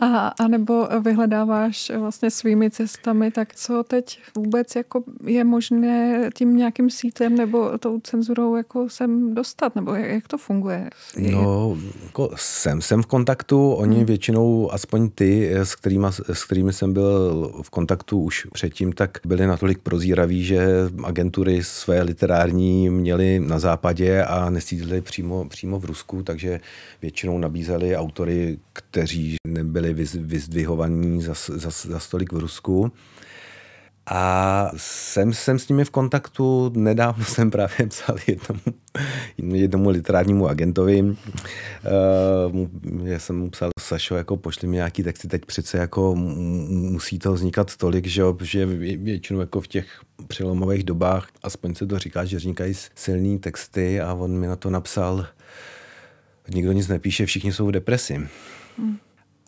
A, 0.00 0.28
a 0.28 0.48
nebo 0.48 0.88
vyhledáváš 1.00 1.92
vlastně 1.98 2.30
svými 2.30 2.70
cestami, 2.70 3.30
tak 3.30 3.54
co 3.54 3.82
teď 3.82 4.20
vůbec 4.36 4.76
jako 4.76 5.04
je 5.24 5.44
možné 5.44 6.30
tím 6.34 6.56
nějakým 6.56 6.90
sítem 6.90 7.36
nebo 7.36 7.78
tou 7.78 8.00
cenzurou 8.00 8.56
jako 8.56 8.88
sem 8.88 9.34
dostat, 9.34 9.76
nebo 9.76 9.94
jak, 9.94 10.10
jak 10.10 10.28
to 10.28 10.38
funguje? 10.38 10.90
No, 11.16 11.76
jako 12.04 12.30
jsem, 12.36 12.82
jsem 12.82 13.02
v 13.02 13.06
kontaktu, 13.06 13.72
oni 13.72 13.96
hmm. 13.96 14.06
většinou, 14.06 14.72
aspoň 14.72 15.10
ty, 15.14 15.50
s, 15.52 15.74
kterýma, 15.74 16.12
s 16.12 16.44
kterými 16.44 16.72
jsem 16.72 16.92
byl 16.92 17.52
v 17.62 17.70
kontaktu 17.70 18.22
už 18.22 18.46
předtím, 18.52 18.92
tak 18.92 19.18
byli 19.24 19.46
natolik 19.46 19.78
prozíraví, 19.78 20.44
že 20.44 20.66
agentury 21.04 21.64
své 21.64 22.02
literární 22.02 22.90
měli 22.90 23.40
na 23.40 23.58
západě 23.58 24.22
a 24.22 24.50
nesídlili 24.50 25.00
přímo, 25.00 25.48
přímo 25.48 25.78
v 25.78 25.84
Rusku, 25.84 26.22
takže 26.22 26.60
většinou 27.02 27.38
nabízeli 27.38 27.96
autory, 27.96 28.58
kteří 28.72 29.36
nebyli 29.46 29.87
vyzdvihovaní 29.94 31.22
za, 31.22 31.34
za, 31.48 31.70
za 31.70 31.98
stolik 31.98 32.32
v 32.32 32.38
Rusku. 32.38 32.92
A 34.10 34.70
jsem, 34.76 35.32
jsem 35.32 35.58
s 35.58 35.68
nimi 35.68 35.84
v 35.84 35.90
kontaktu, 35.90 36.72
nedávno 36.76 37.24
jsem 37.28 37.50
právě 37.50 37.86
psal 37.88 38.16
jednomu, 38.26 38.60
jednomu 39.38 39.90
literárnímu 39.90 40.48
agentovi. 40.48 41.02
Uh, 41.02 41.16
já 43.04 43.18
jsem 43.18 43.38
mu 43.38 43.50
psal, 43.50 43.70
Sašo, 43.80 44.16
jako 44.16 44.36
pošli 44.36 44.68
mi 44.68 44.76
nějaký 44.76 45.02
texty, 45.02 45.28
teď 45.28 45.44
přece 45.44 45.78
jako 45.78 46.14
musí 46.14 47.18
to 47.18 47.32
vznikat 47.32 47.76
tolik, 47.76 48.06
že, 48.06 48.22
že 48.42 48.66
většinou 48.66 49.40
jako 49.40 49.60
v 49.60 49.66
těch 49.66 50.00
přelomových 50.28 50.84
dobách, 50.84 51.28
aspoň 51.42 51.74
se 51.74 51.86
to 51.86 51.98
říká, 51.98 52.24
že 52.24 52.36
vznikají 52.36 52.74
silný 52.94 53.38
texty 53.38 54.00
a 54.00 54.14
on 54.14 54.30
mi 54.30 54.46
na 54.46 54.56
to 54.56 54.70
napsal, 54.70 55.26
nikdo 56.54 56.72
nic 56.72 56.88
nepíše, 56.88 57.26
všichni 57.26 57.52
jsou 57.52 57.66
v 57.66 57.72
depresi. 57.72 58.28
Hmm. 58.78 58.98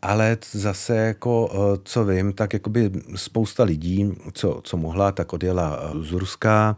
Ale 0.03 0.39
zase, 0.53 0.97
jako, 0.97 1.51
eh, 1.53 1.81
co 1.85 2.05
vím, 2.05 2.33
tak 2.33 2.53
jakoby 2.53 2.91
spousta 3.17 3.65
lidí, 3.65 4.13
co, 4.33 4.61
co 4.65 4.77
mohla, 4.77 5.13
tak 5.13 5.33
odjela 5.33 5.93
z 6.01 6.13
Ruska 6.13 6.77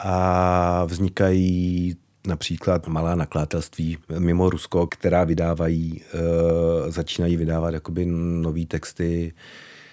a 0.00 0.84
vznikají 0.84 1.96
například 2.26 2.86
malá 2.86 3.14
nakladatelství 3.14 3.98
mimo 4.18 4.50
Rusko, 4.50 4.86
která 4.86 5.24
vydávají, 5.24 6.00
e, 6.00 6.90
začínají 6.90 7.36
vydávat 7.36 7.74
jakoby 7.74 8.06
nový 8.06 8.66
texty, 8.66 9.32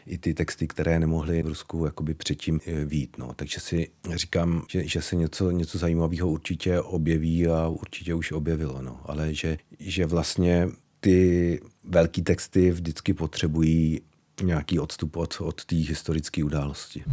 i 0.05 0.17
ty 0.17 0.33
texty, 0.33 0.67
které 0.67 0.99
nemohly 0.99 1.43
v 1.43 1.47
Rusku 1.47 1.85
jakoby 1.85 2.13
předtím 2.13 2.59
eh, 2.65 2.85
vít. 2.85 3.17
No. 3.17 3.33
Takže 3.35 3.59
si 3.59 3.87
říkám, 4.15 4.63
že, 4.69 4.87
že 4.87 5.01
se 5.01 5.15
něco, 5.15 5.51
něco 5.51 5.77
zajímavého 5.77 6.29
určitě 6.29 6.81
objeví 6.81 7.47
a 7.47 7.67
určitě 7.67 8.13
už 8.13 8.31
objevilo. 8.31 8.81
No. 8.81 8.99
Ale 9.05 9.33
že, 9.33 9.57
že 9.79 10.05
vlastně 10.05 10.69
ty 11.01 11.59
velký 11.83 12.21
texty 12.21 12.71
vždycky 12.71 13.13
potřebují 13.13 14.01
nějaký 14.43 14.79
odstup 14.79 15.17
od, 15.17 15.41
od 15.41 15.65
té 15.65 15.75
historické 15.75 16.43
události. 16.43 17.03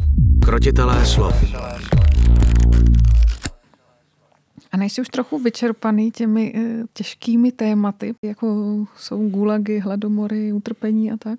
Krotitelé 0.45 1.07
slov. 1.07 1.35
A 4.73 4.77
nejsi 4.77 5.01
už 5.01 5.09
trochu 5.09 5.39
vyčerpaný 5.39 6.11
těmi 6.11 6.55
e, 6.57 6.85
těžkými 6.93 7.53
tématy, 7.53 8.15
jako 8.23 8.77
jsou 8.97 9.29
gulagy, 9.29 9.79
hladomory, 9.79 10.53
utrpení 10.53 11.13
a 11.13 11.17
tak? 11.17 11.39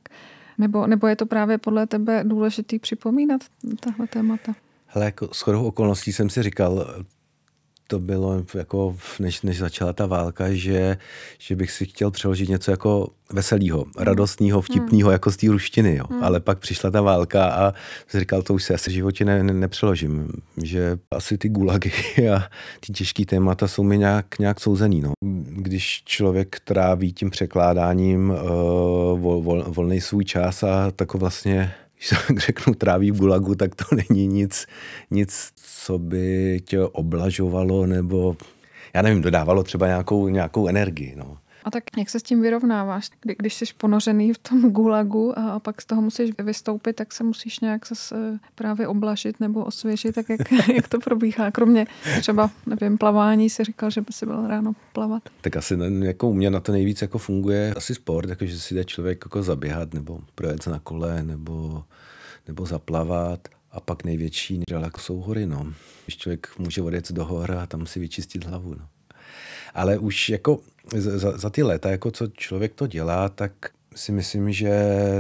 Nebo, 0.58 0.88
nebo 0.88 1.08
je 1.08 1.16
to 1.16 1.26
právě 1.26 1.58
podle 1.58 1.88
tebe 1.88 2.24
důležitý 2.28 2.80
připomínat 2.80 3.42
tahle 3.80 4.08
témata? 4.08 4.56
Hele, 4.88 5.06
jako 5.06 5.30
shodou 5.34 5.66
okolností 5.66 6.14
jsem 6.14 6.30
si 6.30 6.44
říkal, 6.44 7.04
to 7.90 8.00
bylo 8.00 8.44
jako, 8.56 8.96
než, 9.20 9.42
než 9.42 9.58
začala 9.58 9.94
ta 9.94 10.06
válka, 10.06 10.46
že, 10.50 10.98
že 11.40 11.56
bych 11.56 11.72
si 11.72 11.86
chtěl 11.86 12.12
přeložit 12.12 12.50
něco 12.50 12.72
jako 12.72 13.08
veselého, 13.34 13.84
hmm. 13.84 13.92
radostného, 13.98 14.62
vtipného, 14.62 15.08
hmm. 15.08 15.12
jako 15.12 15.32
z 15.32 15.38
té 15.38 15.48
ruštiny. 15.48 15.96
Jo. 15.96 16.06
Hmm. 16.10 16.24
Ale 16.24 16.40
pak 16.40 16.60
přišla 16.60 16.92
ta 16.92 17.02
válka 17.02 17.46
a 17.46 17.74
říkal, 18.14 18.42
to 18.42 18.54
už 18.54 18.64
se 18.64 18.74
asi 18.74 18.90
v 18.90 18.94
životě 18.94 19.26
ne, 19.26 19.44
ne, 19.44 19.54
nepřeložím. 19.54 20.28
Že 20.64 20.98
asi 21.12 21.38
ty 21.38 21.50
gulagy 21.50 21.92
a 22.36 22.44
ty 22.80 22.94
těžké 22.94 23.26
témata 23.26 23.68
jsou 23.68 23.84
mi 23.84 23.98
nějak, 23.98 24.40
nějak 24.40 24.60
souzený. 24.60 25.02
No. 25.02 25.14
Když 25.46 26.04
člověk 26.06 26.60
tráví 26.60 27.14
tím 27.14 27.30
překládáním 27.30 28.30
uh, 28.30 28.38
vol, 29.20 29.42
vol, 29.42 29.64
volný 29.68 30.02
svůj 30.02 30.26
čas 30.26 30.64
a 30.64 30.92
tak 30.92 31.14
vlastně 31.14 31.74
když 32.00 32.10
tak 32.28 32.40
řeknu, 32.40 32.74
tráví 32.74 33.12
v 33.12 33.18
gulagu, 33.18 33.56
tak 33.56 33.76
to 33.76 33.86
není 34.10 34.28
nic, 34.28 34.68
nic, 35.12 35.52
co 35.56 36.00
by 36.00 36.60
tě 36.66 36.82
oblažovalo 36.82 37.86
nebo, 37.86 38.38
já 38.94 39.02
nevím, 39.02 39.22
dodávalo 39.22 39.64
třeba 39.64 39.88
nějakou, 39.88 40.28
nějakou 40.28 40.68
energii. 40.68 41.16
No. 41.18 41.38
A 41.64 41.72
tak 41.72 41.84
jak 41.98 42.10
se 42.10 42.20
s 42.20 42.24
tím 42.24 42.42
vyrovnáváš? 42.42 43.10
Kdy, 43.22 43.36
když 43.40 43.54
jsi 43.54 43.66
ponořený 43.78 44.34
v 44.34 44.38
tom 44.38 44.72
gulagu 44.72 45.40
a, 45.40 45.60
pak 45.60 45.82
z 45.82 45.86
toho 45.86 46.02
musíš 46.02 46.32
vystoupit, 46.44 46.94
tak 46.94 47.14
se 47.14 47.24
musíš 47.24 47.60
nějak 47.60 47.88
zase 47.88 48.40
právě 48.56 48.88
oblažit 48.88 49.40
nebo 49.40 49.66
osvěžit, 49.66 50.16
tak 50.16 50.30
jak, 50.30 50.52
jak 50.76 50.88
to 50.88 51.00
probíhá? 51.00 51.52
Kromě 51.52 51.88
třeba, 52.20 52.52
nevím, 52.66 52.98
plavání 52.98 53.50
si 53.50 53.64
říkal, 53.64 53.90
že 53.90 54.02
by 54.02 54.14
si 54.14 54.26
byl 54.26 54.48
ráno 54.48 54.74
plavat. 54.94 55.24
Tak 55.42 55.56
asi 55.56 55.78
jako 56.02 56.30
u 56.30 56.34
mě 56.34 56.50
na 56.50 56.60
to 56.60 56.72
nejvíc 56.72 57.02
jako 57.02 57.18
funguje 57.18 57.74
asi 57.74 57.96
sport, 57.96 58.30
jako 58.30 58.46
že 58.46 58.60
si 58.60 58.76
jde 58.76 58.86
člověk 58.86 59.26
jako 59.26 59.44
zaběhat 59.44 59.94
nebo 59.94 60.20
projet 60.36 60.68
na 60.68 60.80
kole 60.80 61.24
nebo, 61.24 61.84
nebo 62.48 62.66
zaplavat. 62.66 63.48
A 63.72 63.80
pak 63.80 64.04
největší 64.04 64.64
relax 64.72 65.04
jsou 65.04 65.20
hory, 65.20 65.46
no. 65.46 65.74
Když 66.06 66.18
člověk 66.18 66.48
může 66.60 66.82
odjet 66.82 67.12
do 67.12 67.26
hor 67.26 67.52
a 67.52 67.66
tam 67.66 67.86
si 67.86 68.00
vyčistit 68.00 68.46
hlavu, 68.46 68.74
no. 68.74 68.88
Ale 69.74 69.98
už 69.98 70.30
jako 70.30 70.60
za, 70.96 71.38
za 71.38 71.50
ty 71.50 71.64
léta, 71.64 71.90
jako 71.90 72.12
co 72.12 72.28
člověk 72.28 72.74
to 72.74 72.88
dělá, 72.88 73.30
tak 73.30 73.52
si 73.96 74.12
myslím, 74.12 74.52
že 74.52 74.72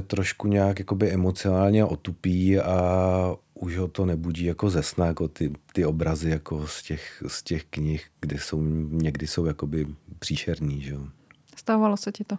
trošku 0.08 0.48
nějak 0.48 0.80
jakoby 0.80 1.12
emocionálně 1.12 1.86
otupí 1.86 2.60
a 2.60 3.36
už 3.54 3.78
ho 3.78 3.88
to 3.88 4.06
nebudí 4.06 4.46
jako 4.46 4.70
ze 4.70 4.84
sna, 4.84 5.06
jako 5.06 5.28
ty, 5.28 5.52
ty 5.74 5.86
obrazy 5.86 6.30
jako 6.30 6.68
z 6.68 6.84
těch, 6.84 7.24
z 7.28 7.44
těch 7.44 7.64
knih, 7.64 8.06
kde 8.22 8.38
jsou, 8.40 8.62
někdy 8.90 9.28
jsou 9.28 9.46
jakoby 9.46 9.88
příšerní, 10.20 10.82
že 10.82 10.94
jo. 10.94 11.08
Stávalo 11.56 11.98
se 11.98 12.12
ti 12.12 12.24
to? 12.24 12.38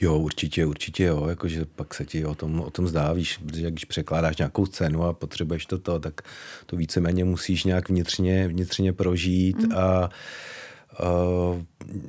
Jo, 0.00 0.18
určitě, 0.18 0.66
určitě 0.66 1.04
jo, 1.04 1.26
jakože 1.28 1.64
pak 1.64 1.94
se 1.94 2.04
ti 2.04 2.24
o 2.24 2.34
tom, 2.34 2.60
o 2.60 2.70
tom 2.70 2.88
zdá, 2.88 3.12
víš, 3.12 3.38
protože 3.38 3.70
když 3.70 3.84
překládáš 3.84 4.36
nějakou 4.36 4.66
scénu 4.66 5.04
a 5.04 5.12
potřebuješ 5.12 5.66
to, 5.66 6.00
tak 6.00 6.20
to 6.66 6.76
víceméně 6.76 7.24
musíš 7.24 7.64
nějak 7.64 7.88
vnitřně, 7.88 8.48
vnitřně 8.48 8.92
prožít 8.92 9.62
mm. 9.62 9.72
a 9.76 10.10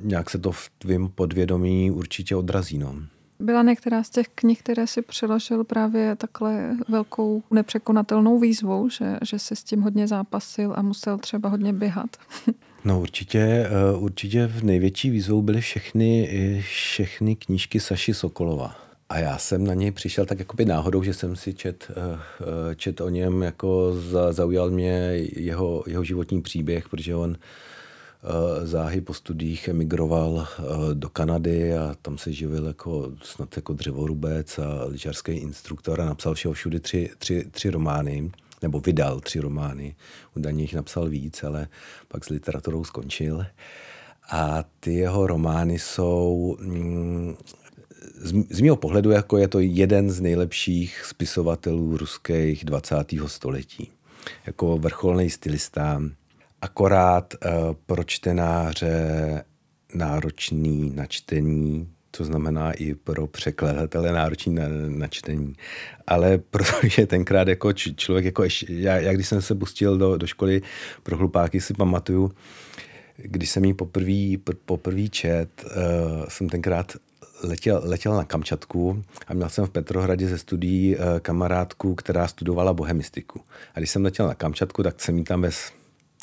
nějak 0.02 0.30
se 0.30 0.38
to 0.38 0.52
v 0.52 0.70
tvém 0.78 1.08
podvědomí 1.08 1.90
určitě 1.90 2.36
odrazí. 2.36 2.78
No. 2.78 2.94
Byla 3.40 3.62
některá 3.62 4.02
z 4.02 4.10
těch 4.10 4.26
knih, 4.34 4.58
které 4.58 4.86
si 4.86 5.02
přeložil 5.02 5.64
právě 5.64 6.16
takhle 6.16 6.76
velkou 6.88 7.42
nepřekonatelnou 7.50 8.38
výzvou, 8.38 8.88
že, 8.88 9.18
že 9.22 9.38
si 9.38 9.56
s 9.56 9.64
tím 9.64 9.80
hodně 9.80 10.08
zápasil 10.08 10.72
a 10.76 10.82
musel 10.82 11.18
třeba 11.18 11.48
hodně 11.48 11.72
běhat? 11.72 12.16
No 12.84 13.00
určitě, 13.00 13.38
eh, 13.38 13.96
určitě 13.96 14.46
v 14.46 14.64
největší 14.64 15.10
výzvou 15.10 15.42
byly 15.42 15.60
všechny, 15.60 16.28
všechny 16.66 17.36
knížky 17.36 17.80
Saši 17.80 18.14
Sokolova. 18.14 18.76
A 19.08 19.18
já 19.18 19.38
jsem 19.38 19.66
na 19.66 19.74
něj 19.74 19.90
přišel 19.90 20.26
tak 20.26 20.38
jakoby 20.38 20.64
náhodou, 20.64 21.02
že 21.02 21.14
jsem 21.14 21.36
si 21.36 21.54
čet, 21.54 21.90
eh, 21.90 22.74
čet 22.76 23.00
o 23.00 23.08
něm, 23.08 23.42
jako 23.42 23.92
zaujal 24.30 24.70
mě 24.70 25.12
jeho, 25.36 25.84
jeho 25.86 26.04
životní 26.04 26.42
příběh, 26.42 26.88
protože 26.88 27.14
on 27.14 27.36
záhy 28.62 29.00
po 29.00 29.14
studiích 29.14 29.68
emigroval 29.68 30.46
do 30.94 31.08
Kanady 31.08 31.76
a 31.76 31.94
tam 32.02 32.18
se 32.18 32.32
živil 32.32 32.66
jako 32.66 33.12
snad 33.22 33.56
jako 33.56 33.72
dřevorubec 33.72 34.58
a 34.58 34.84
lyžařský 34.84 35.32
instruktor 35.32 36.00
a 36.00 36.04
napsal 36.04 36.34
všeho 36.34 36.54
všude 36.54 36.80
tři, 36.80 37.10
tři, 37.18 37.44
tři 37.50 37.70
romány 37.70 38.30
nebo 38.62 38.80
vydal 38.80 39.20
tři 39.20 39.40
romány. 39.40 39.94
Údajně 40.36 40.62
jich 40.62 40.74
napsal 40.74 41.08
víc, 41.08 41.44
ale 41.44 41.68
pak 42.08 42.24
s 42.24 42.28
literaturou 42.28 42.84
skončil. 42.84 43.46
A 44.30 44.64
ty 44.80 44.94
jeho 44.94 45.26
romány 45.26 45.78
jsou 45.78 46.56
mm, 46.60 47.36
z 48.50 48.60
mého 48.60 48.76
pohledu 48.76 49.10
jako 49.10 49.38
je 49.38 49.48
to 49.48 49.60
jeden 49.60 50.10
z 50.10 50.20
nejlepších 50.20 51.04
spisovatelů 51.04 51.96
ruských 51.96 52.64
20. 52.64 52.96
století. 53.26 53.90
Jako 54.46 54.78
vrcholný 54.78 55.30
stylista, 55.30 56.02
akorát 56.62 57.34
uh, 57.34 57.50
pro 57.86 58.04
čtenáře 58.04 59.44
náročný 59.94 60.92
na 60.94 61.06
čtení, 61.06 61.88
to 62.10 62.24
znamená 62.24 62.72
i 62.72 62.94
pro 62.94 63.26
překladatele 63.26 64.12
náročný 64.12 64.54
na, 64.54 64.62
na 64.88 65.08
čtení. 65.08 65.54
Ale 66.06 66.38
protože 66.38 67.06
tenkrát 67.06 67.48
jako 67.48 67.72
č, 67.72 67.94
člověk, 67.94 68.24
jako 68.24 68.42
ještě, 68.42 68.66
já, 68.68 68.96
já, 68.96 69.12
když 69.12 69.28
jsem 69.28 69.42
se 69.42 69.54
pustil 69.54 69.98
do, 69.98 70.16
do 70.16 70.26
školy 70.26 70.62
pro 71.02 71.16
hlupáky, 71.16 71.60
si 71.60 71.74
pamatuju, 71.74 72.30
když 73.16 73.50
jsem 73.50 73.64
jí 73.64 73.74
poprvé 73.74 74.36
poprvý 74.64 75.10
čet, 75.10 75.64
uh, 75.64 76.24
jsem 76.28 76.48
tenkrát 76.48 76.96
letěl, 77.42 77.80
letěl 77.84 78.16
na 78.16 78.24
Kamčatku 78.24 79.02
a 79.26 79.34
měl 79.34 79.48
jsem 79.48 79.66
v 79.66 79.70
Petrohradě 79.70 80.28
ze 80.28 80.38
studií 80.38 80.96
uh, 80.96 81.02
kamarádku, 81.20 81.94
která 81.94 82.28
studovala 82.28 82.72
bohemistiku. 82.72 83.40
A 83.74 83.78
když 83.78 83.90
jsem 83.90 84.04
letěl 84.04 84.26
na 84.26 84.34
Kamčatku, 84.34 84.82
tak 84.82 85.00
jsem 85.00 85.18
jí 85.18 85.24
tam 85.24 85.40
bez 85.42 85.72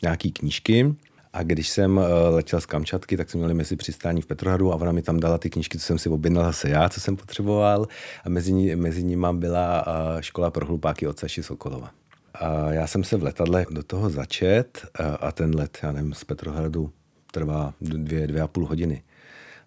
nějaký 0.03 0.31
knížky 0.31 0.95
a 1.33 1.43
když 1.43 1.69
jsem 1.69 1.99
eh, 1.99 2.29
letěl 2.29 2.62
z 2.62 2.65
Kamčatky, 2.65 3.17
tak 3.17 3.29
jsme 3.29 3.38
měli 3.38 3.53
mezi 3.53 3.75
přistání 3.75 4.21
v 4.21 4.25
Petrohradu 4.25 4.73
a 4.73 4.75
ona 4.75 4.91
mi 4.91 5.01
tam 5.01 5.19
dala 5.19 5.38
ty 5.38 5.49
knížky, 5.49 5.77
co 5.77 5.86
jsem 5.86 5.99
si 5.99 6.10
objednal 6.10 6.43
zase 6.43 6.69
já, 6.69 6.89
co 6.89 6.99
jsem 7.01 7.15
potřeboval. 7.15 7.88
A 8.23 8.29
mezi, 8.29 8.53
ní, 8.53 8.75
mezi 8.75 9.03
nimi 9.03 9.27
byla 9.33 9.86
eh, 9.88 10.23
škola 10.23 10.51
pro 10.51 10.65
hlupáky 10.65 11.07
od 11.07 11.19
Saši 11.19 11.43
Sokolova. 11.43 11.91
A 12.33 12.71
já 12.71 12.88
jsem 12.88 13.03
se 13.03 13.17
v 13.17 13.23
letadle 13.23 13.65
do 13.69 13.83
toho 13.83 14.10
začet 14.10 14.86
a, 14.99 15.03
eh, 15.03 15.17
a 15.21 15.31
ten 15.31 15.55
let, 15.55 15.77
já 15.83 15.91
nevím, 15.91 16.13
z 16.13 16.23
Petrohradu 16.23 16.91
trvá 17.31 17.73
dvě, 17.81 18.27
dvě 18.27 18.41
a 18.41 18.47
půl 18.47 18.65
hodiny. 18.65 19.03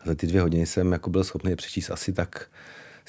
A 0.01 0.09
za 0.09 0.15
ty 0.15 0.27
dvě 0.27 0.41
hodiny 0.41 0.67
jsem 0.67 0.93
jako 0.93 1.11
byl 1.11 1.25
schopný 1.25 1.57
přečíst 1.57 1.91
asi 1.91 2.13
tak 2.13 2.47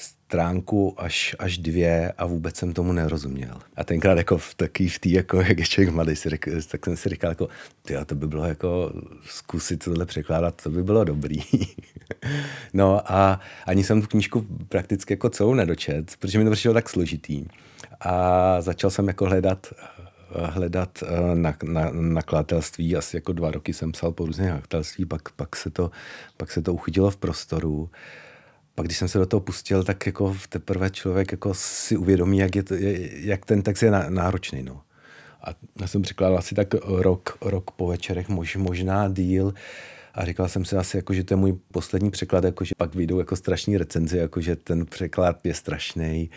stránku 0.02 0.94
až, 1.00 1.36
až 1.38 1.58
dvě 1.58 2.12
a 2.18 2.26
vůbec 2.26 2.56
jsem 2.56 2.72
tomu 2.72 2.92
nerozuměl. 2.92 3.60
A 3.76 3.84
tenkrát 3.84 4.18
jako 4.18 4.38
v 4.38 4.54
taký 4.54 4.88
v 4.88 4.98
tý, 4.98 5.12
jako 5.12 5.40
jak 5.40 5.58
je 5.58 5.64
člověk 5.64 5.94
mladý, 5.94 6.16
si 6.16 6.28
řek, 6.28 6.48
tak 6.70 6.84
jsem 6.84 6.96
si 6.96 7.08
říkal, 7.08 7.30
jako, 7.30 7.48
tyjo, 7.82 8.04
to 8.04 8.14
by 8.14 8.26
bylo 8.26 8.44
jako 8.44 8.92
zkusit 9.24 9.84
tohle 9.84 10.06
překládat, 10.06 10.62
to 10.62 10.70
by 10.70 10.82
bylo 10.82 11.04
dobrý. 11.04 11.40
no 12.74 13.12
a 13.12 13.40
ani 13.66 13.84
jsem 13.84 14.02
tu 14.02 14.08
knížku 14.08 14.46
prakticky 14.68 15.12
jako 15.12 15.30
celou 15.30 15.54
nedočet, 15.54 16.16
protože 16.18 16.38
mi 16.38 16.44
to 16.44 16.50
přišlo 16.50 16.74
tak 16.74 16.88
složitý. 16.88 17.44
A 18.00 18.60
začal 18.60 18.90
jsem 18.90 19.08
jako 19.08 19.26
hledat 19.26 19.66
hledat 20.34 21.02
eh, 21.02 21.34
na, 21.34 21.54
na, 21.64 21.90
nakladatelství. 21.90 22.96
Asi 22.96 23.16
jako 23.16 23.32
dva 23.32 23.50
roky 23.50 23.72
jsem 23.72 23.92
psal 23.92 24.12
po 24.12 24.26
různých 24.26 24.48
nakladatelství, 24.48 25.04
pak, 25.04 25.32
pak, 25.32 25.56
se 25.56 25.70
to, 25.70 25.90
pak 26.36 26.52
se 26.52 26.62
to 26.62 26.74
uchytilo 26.74 27.10
v 27.10 27.16
prostoru 27.16 27.90
pak 28.74 28.86
když 28.86 28.98
jsem 28.98 29.08
se 29.08 29.18
do 29.18 29.26
toho 29.26 29.40
pustil, 29.40 29.84
tak 29.84 30.06
jako 30.06 30.36
teprve 30.48 30.90
člověk 30.90 31.32
jako 31.32 31.54
si 31.54 31.96
uvědomí, 31.96 32.38
jak, 32.38 32.56
je 32.56 32.62
to, 32.62 32.74
jak 33.10 33.46
ten 33.46 33.62
text 33.62 33.82
je 33.82 33.90
náročný. 33.90 34.62
No. 34.62 34.80
A 35.44 35.54
já 35.80 35.86
jsem 35.86 36.02
překládal 36.02 36.38
asi 36.38 36.54
tak 36.54 36.74
rok, 36.84 37.38
rok 37.40 37.70
po 37.70 37.86
večerech, 37.86 38.28
mož, 38.28 38.56
možná 38.56 39.08
díl. 39.08 39.54
A 40.14 40.24
říkal 40.24 40.48
jsem 40.48 40.64
si 40.64 40.76
asi, 40.76 40.96
jako, 40.96 41.14
že 41.14 41.24
to 41.24 41.34
je 41.34 41.36
můj 41.38 41.54
poslední 41.72 42.10
překlad, 42.10 42.44
jako, 42.44 42.64
že 42.64 42.74
pak 42.76 42.94
vyjdou 42.94 43.18
jako 43.18 43.36
strašní 43.36 43.76
recenze, 43.76 44.18
jako, 44.18 44.40
že 44.40 44.56
ten 44.56 44.86
překlad 44.86 45.46
je 45.46 45.54
strašný 45.54 46.30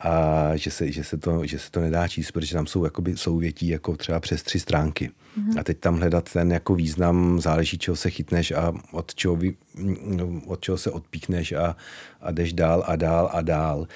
a 0.00 0.50
že 0.56 0.70
se, 0.70 0.92
že 0.92 1.04
se, 1.04 1.16
to, 1.16 1.46
že 1.46 1.58
se 1.58 1.70
to 1.70 1.80
nedá 1.80 2.08
číst, 2.08 2.30
protože 2.30 2.54
tam 2.54 2.66
jsou 2.66 2.84
jakoby 2.84 3.16
souvětí 3.16 3.68
jako 3.68 3.96
třeba 3.96 4.20
přes 4.20 4.42
tři 4.42 4.60
stránky. 4.60 5.10
Mm-hmm. 5.10 5.60
A 5.60 5.64
teď 5.64 5.78
tam 5.78 5.96
hledat 5.96 6.32
ten 6.32 6.52
jako 6.52 6.74
význam, 6.74 7.40
záleží, 7.40 7.78
čeho 7.78 7.96
se 7.96 8.10
chytneš 8.10 8.50
a 8.52 8.72
od 8.92 9.14
čeho, 9.14 9.36
vy, 9.36 9.54
od 10.46 10.60
čeho 10.60 10.78
se 10.78 10.90
odpíchneš 10.90 11.52
a, 11.52 11.76
a 12.20 12.30
jdeš 12.30 12.52
dál 12.52 12.84
a 12.86 12.96
dál 12.96 13.30
a 13.32 13.40
dál. 13.40 13.86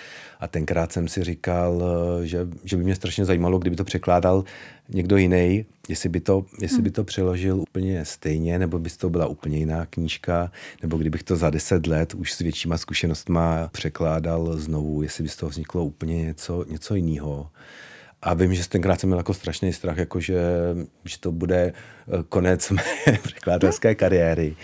A 0.41 0.49
tenkrát 0.49 0.93
jsem 0.93 1.09
si 1.09 1.25
říkal, 1.25 1.83
že, 2.25 2.49
že 2.65 2.77
by 2.77 2.85
mě 2.85 2.95
strašně 2.95 3.25
zajímalo, 3.25 3.59
kdyby 3.59 3.77
to 3.77 3.85
překládal 3.85 4.45
někdo 4.89 5.17
jiný, 5.17 5.67
jestli 5.89 6.09
by 6.09 6.21
to, 6.21 6.47
jestli 6.61 6.83
by 6.83 6.91
to 6.91 7.05
přeložil 7.05 7.61
úplně 7.61 8.05
stejně, 8.05 8.59
nebo 8.59 8.79
by 8.79 8.91
to 8.91 9.11
byla 9.11 9.27
úplně 9.27 9.59
jiná 9.59 9.87
knížka, 9.87 10.51
nebo 10.83 10.99
kdybych 10.99 11.23
to 11.23 11.37
za 11.37 11.51
deset 11.51 11.87
let 11.87 12.15
už 12.15 12.33
s 12.33 12.39
většíma 12.39 12.79
zkušenostma 12.79 13.69
překládal 13.73 14.57
znovu, 14.57 15.03
jestli 15.03 15.23
by 15.23 15.29
z 15.29 15.37
toho 15.37 15.51
vzniklo 15.51 15.85
úplně 15.85 16.25
něco, 16.25 16.65
něco 16.69 16.95
jiného. 16.95 17.51
A 18.23 18.35
vím, 18.35 18.55
že 18.55 18.69
tenkrát 18.69 19.01
jsem 19.01 19.09
měl 19.09 19.19
jako 19.19 19.35
strašný 19.35 19.73
strach, 19.73 19.97
jako 19.97 20.21
že, 20.21 20.41
že 21.05 21.19
to 21.21 21.33
bude 21.33 21.73
eh, 21.73 21.73
konec 22.29 22.71
mé 22.71 22.83
překladatelské 23.23 23.95
kariéry. 23.95 24.57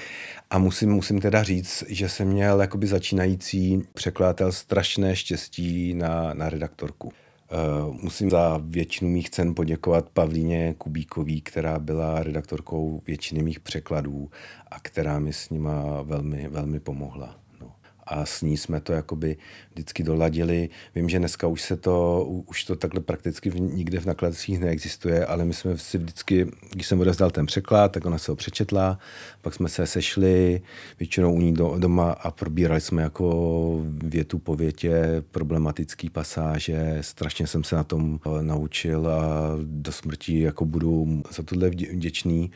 A 0.52 0.58
musím, 0.58 0.90
musím 0.90 1.20
teda 1.20 1.42
říct, 1.42 1.84
že 1.88 2.08
jsem 2.08 2.28
měl 2.28 2.60
jakoby 2.60 2.86
začínající 2.86 3.82
překladatel 3.94 4.52
strašné 4.52 5.16
štěstí 5.16 5.94
na, 5.94 6.34
na 6.34 6.48
redaktorku. 6.48 7.08
Uh, 7.08 7.94
musím 8.02 8.30
za 8.30 8.60
většinu 8.64 9.10
mých 9.10 9.30
cen 9.30 9.54
poděkovat 9.54 10.08
Pavlíně 10.08 10.74
Kubíkový, 10.78 11.40
která 11.40 11.78
byla 11.78 12.22
redaktorkou 12.22 13.02
většiny 13.06 13.42
mých 13.42 13.60
překladů 13.60 14.30
a 14.70 14.80
která 14.80 15.18
mi 15.18 15.32
s 15.32 15.50
nima 15.50 16.02
velmi, 16.02 16.48
velmi 16.48 16.80
pomohla 16.80 17.41
a 18.06 18.26
s 18.26 18.42
ní 18.42 18.56
jsme 18.56 18.80
to 18.80 18.92
jakoby 18.92 19.36
vždycky 19.72 20.02
doladili. 20.02 20.68
Vím, 20.94 21.08
že 21.08 21.18
dneska 21.18 21.46
už 21.46 21.62
se 21.62 21.76
to, 21.76 22.24
už 22.24 22.64
to 22.64 22.76
takhle 22.76 23.00
prakticky 23.00 23.50
v, 23.50 23.60
nikde 23.60 24.00
v 24.00 24.06
nakladacích 24.06 24.60
neexistuje, 24.60 25.26
ale 25.26 25.44
my 25.44 25.54
jsme 25.54 25.78
si 25.78 25.98
vždycky, 25.98 26.46
když 26.70 26.86
jsem 26.86 27.00
odezdal 27.00 27.30
ten 27.30 27.46
překlad, 27.46 27.92
tak 27.92 28.04
ona 28.04 28.18
se 28.18 28.32
ho 28.32 28.36
přečetla, 28.36 28.98
pak 29.42 29.54
jsme 29.54 29.68
se 29.68 29.86
sešli, 29.86 30.62
většinou 30.98 31.34
u 31.34 31.40
ní 31.40 31.54
do, 31.54 31.74
doma 31.78 32.12
a 32.12 32.30
probírali 32.30 32.80
jsme 32.80 33.02
jako 33.02 33.80
větu 33.84 34.38
po 34.38 34.56
větě 34.56 35.22
problematický 35.30 36.10
pasáže. 36.10 36.98
Strašně 37.00 37.46
jsem 37.46 37.64
se 37.64 37.76
na 37.76 37.84
tom 37.84 38.20
eh, 38.26 38.42
naučil 38.42 39.06
a 39.06 39.50
do 39.62 39.92
smrti 39.92 40.40
jako 40.40 40.64
budu 40.64 41.22
za 41.30 41.42
tohle 41.42 41.70
vděčný. 41.70 42.50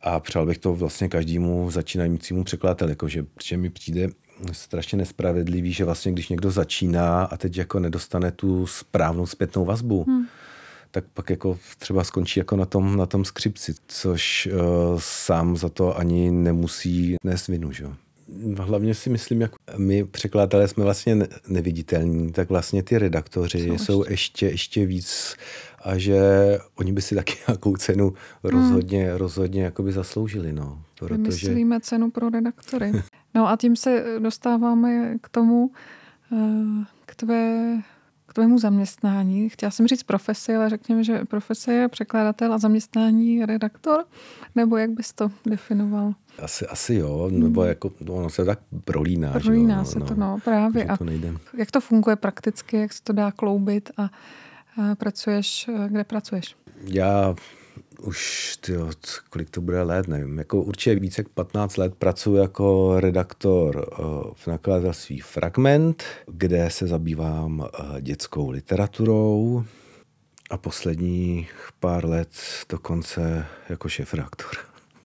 A 0.00 0.20
přál 0.20 0.46
bych 0.46 0.58
to 0.58 0.74
vlastně 0.74 1.08
každému 1.08 1.70
začínajícímu 1.70 2.44
překladateli, 2.44 2.92
jakože, 2.92 3.26
že 3.44 3.56
mi 3.56 3.70
přijde 3.70 4.08
strašně 4.52 4.98
nespravedlivý, 4.98 5.72
že 5.72 5.84
vlastně 5.84 6.12
když 6.12 6.28
někdo 6.28 6.50
začíná 6.50 7.24
a 7.24 7.36
teď 7.36 7.56
jako 7.56 7.80
nedostane 7.80 8.32
tu 8.32 8.66
správnou 8.66 9.26
zpětnou 9.26 9.64
vazbu, 9.64 10.04
hmm. 10.08 10.26
tak 10.90 11.04
pak 11.14 11.30
jako 11.30 11.58
třeba 11.78 12.04
skončí 12.04 12.40
jako 12.40 12.56
na 12.56 12.64
tom, 12.64 12.96
na 12.96 13.06
tom 13.06 13.24
skřipci, 13.24 13.74
což 13.88 14.48
uh, 14.52 14.60
sám 14.98 15.56
za 15.56 15.68
to 15.68 15.98
ani 15.98 16.30
nemusí 16.30 17.16
nést 17.24 17.48
vinu, 17.48 17.72
že? 17.72 17.86
Hlavně 18.58 18.94
si 18.94 19.10
myslím, 19.10 19.40
jak 19.40 19.52
my 19.76 20.04
překladatelé 20.04 20.68
jsme 20.68 20.84
vlastně 20.84 21.16
neviditelní, 21.48 22.32
tak 22.32 22.48
vlastně 22.48 22.82
ty 22.82 22.98
redaktoři 22.98 23.58
jsou, 23.58 23.78
jsou 23.78 24.04
ještě, 24.08 24.46
ještě 24.46 24.86
víc 24.86 25.36
a 25.82 25.98
že 25.98 26.20
oni 26.74 26.92
by 26.92 27.02
si 27.02 27.14
taky 27.14 27.34
nějakou 27.48 27.76
cenu 27.76 28.14
rozhodně, 28.42 29.08
hmm. 29.08 29.16
rozhodně 29.16 29.62
jakoby 29.62 29.92
zasloužili. 29.92 30.52
No, 30.52 30.82
protože... 30.98 31.48
Myslíme 31.48 31.80
cenu 31.80 32.10
pro 32.10 32.28
redaktory. 32.28 32.92
No 33.38 33.48
a 33.48 33.56
tím 33.56 33.76
se 33.76 34.04
dostáváme 34.18 35.18
k 35.18 35.28
tomu, 35.28 35.70
eh, 36.32 36.84
k 37.06 37.14
tvé 37.14 37.76
k 38.26 38.32
tvému 38.34 38.58
zaměstnání. 38.58 39.48
Chtěla 39.48 39.70
jsem 39.70 39.86
říct 39.86 40.02
profesi, 40.02 40.56
ale 40.56 40.70
řekněme, 40.70 41.04
že 41.04 41.24
profese 41.24 41.72
je 41.72 41.88
překladatel 41.88 42.54
a 42.54 42.58
zaměstnání 42.58 43.46
redaktor, 43.46 44.04
nebo 44.54 44.76
jak 44.76 44.90
bys 44.90 45.12
to 45.12 45.30
definoval? 45.46 46.14
Asi, 46.42 46.66
asi 46.66 46.94
jo, 46.94 47.28
nebo 47.32 47.60
hmm. 47.60 47.68
jako, 47.68 47.92
no, 48.00 48.14
ono 48.14 48.30
se 48.30 48.44
tak 48.44 48.58
prolíná. 48.84 49.32
Prolíná 49.32 49.84
se 49.84 49.98
no, 49.98 50.06
to, 50.06 50.14
no, 50.14 50.38
právě. 50.44 50.84
A 50.84 50.96
to 50.96 51.04
nejde. 51.04 51.34
jak 51.54 51.70
to 51.70 51.80
funguje 51.80 52.16
prakticky, 52.16 52.76
jak 52.76 52.92
se 52.92 53.02
to 53.02 53.12
dá 53.12 53.32
kloubit 53.32 53.90
a, 53.96 54.02
a 54.02 54.94
pracuješ, 54.94 55.70
kde 55.88 56.04
pracuješ? 56.04 56.56
Já 56.84 57.34
už, 58.02 58.56
tyjo, 58.60 58.90
kolik 59.30 59.50
to 59.50 59.60
bude 59.60 59.82
let, 59.82 60.08
nevím, 60.08 60.38
jako 60.38 60.62
určitě 60.62 60.94
více 61.00 61.20
jak 61.20 61.28
15 61.28 61.76
let 61.76 61.94
pracuji 61.94 62.36
jako 62.36 62.94
redaktor 63.00 63.88
eh, 63.92 64.02
v 64.34 64.46
nakladatelství 64.46 65.20
Fragment, 65.20 66.04
kde 66.26 66.70
se 66.70 66.86
zabývám 66.86 67.66
eh, 67.66 68.00
dětskou 68.00 68.50
literaturou 68.50 69.64
a 70.50 70.56
posledních 70.56 71.68
pár 71.80 72.06
let 72.06 72.30
dokonce 72.68 73.46
jako 73.68 73.88
šéf 73.88 74.14
redaktor. 74.14 74.50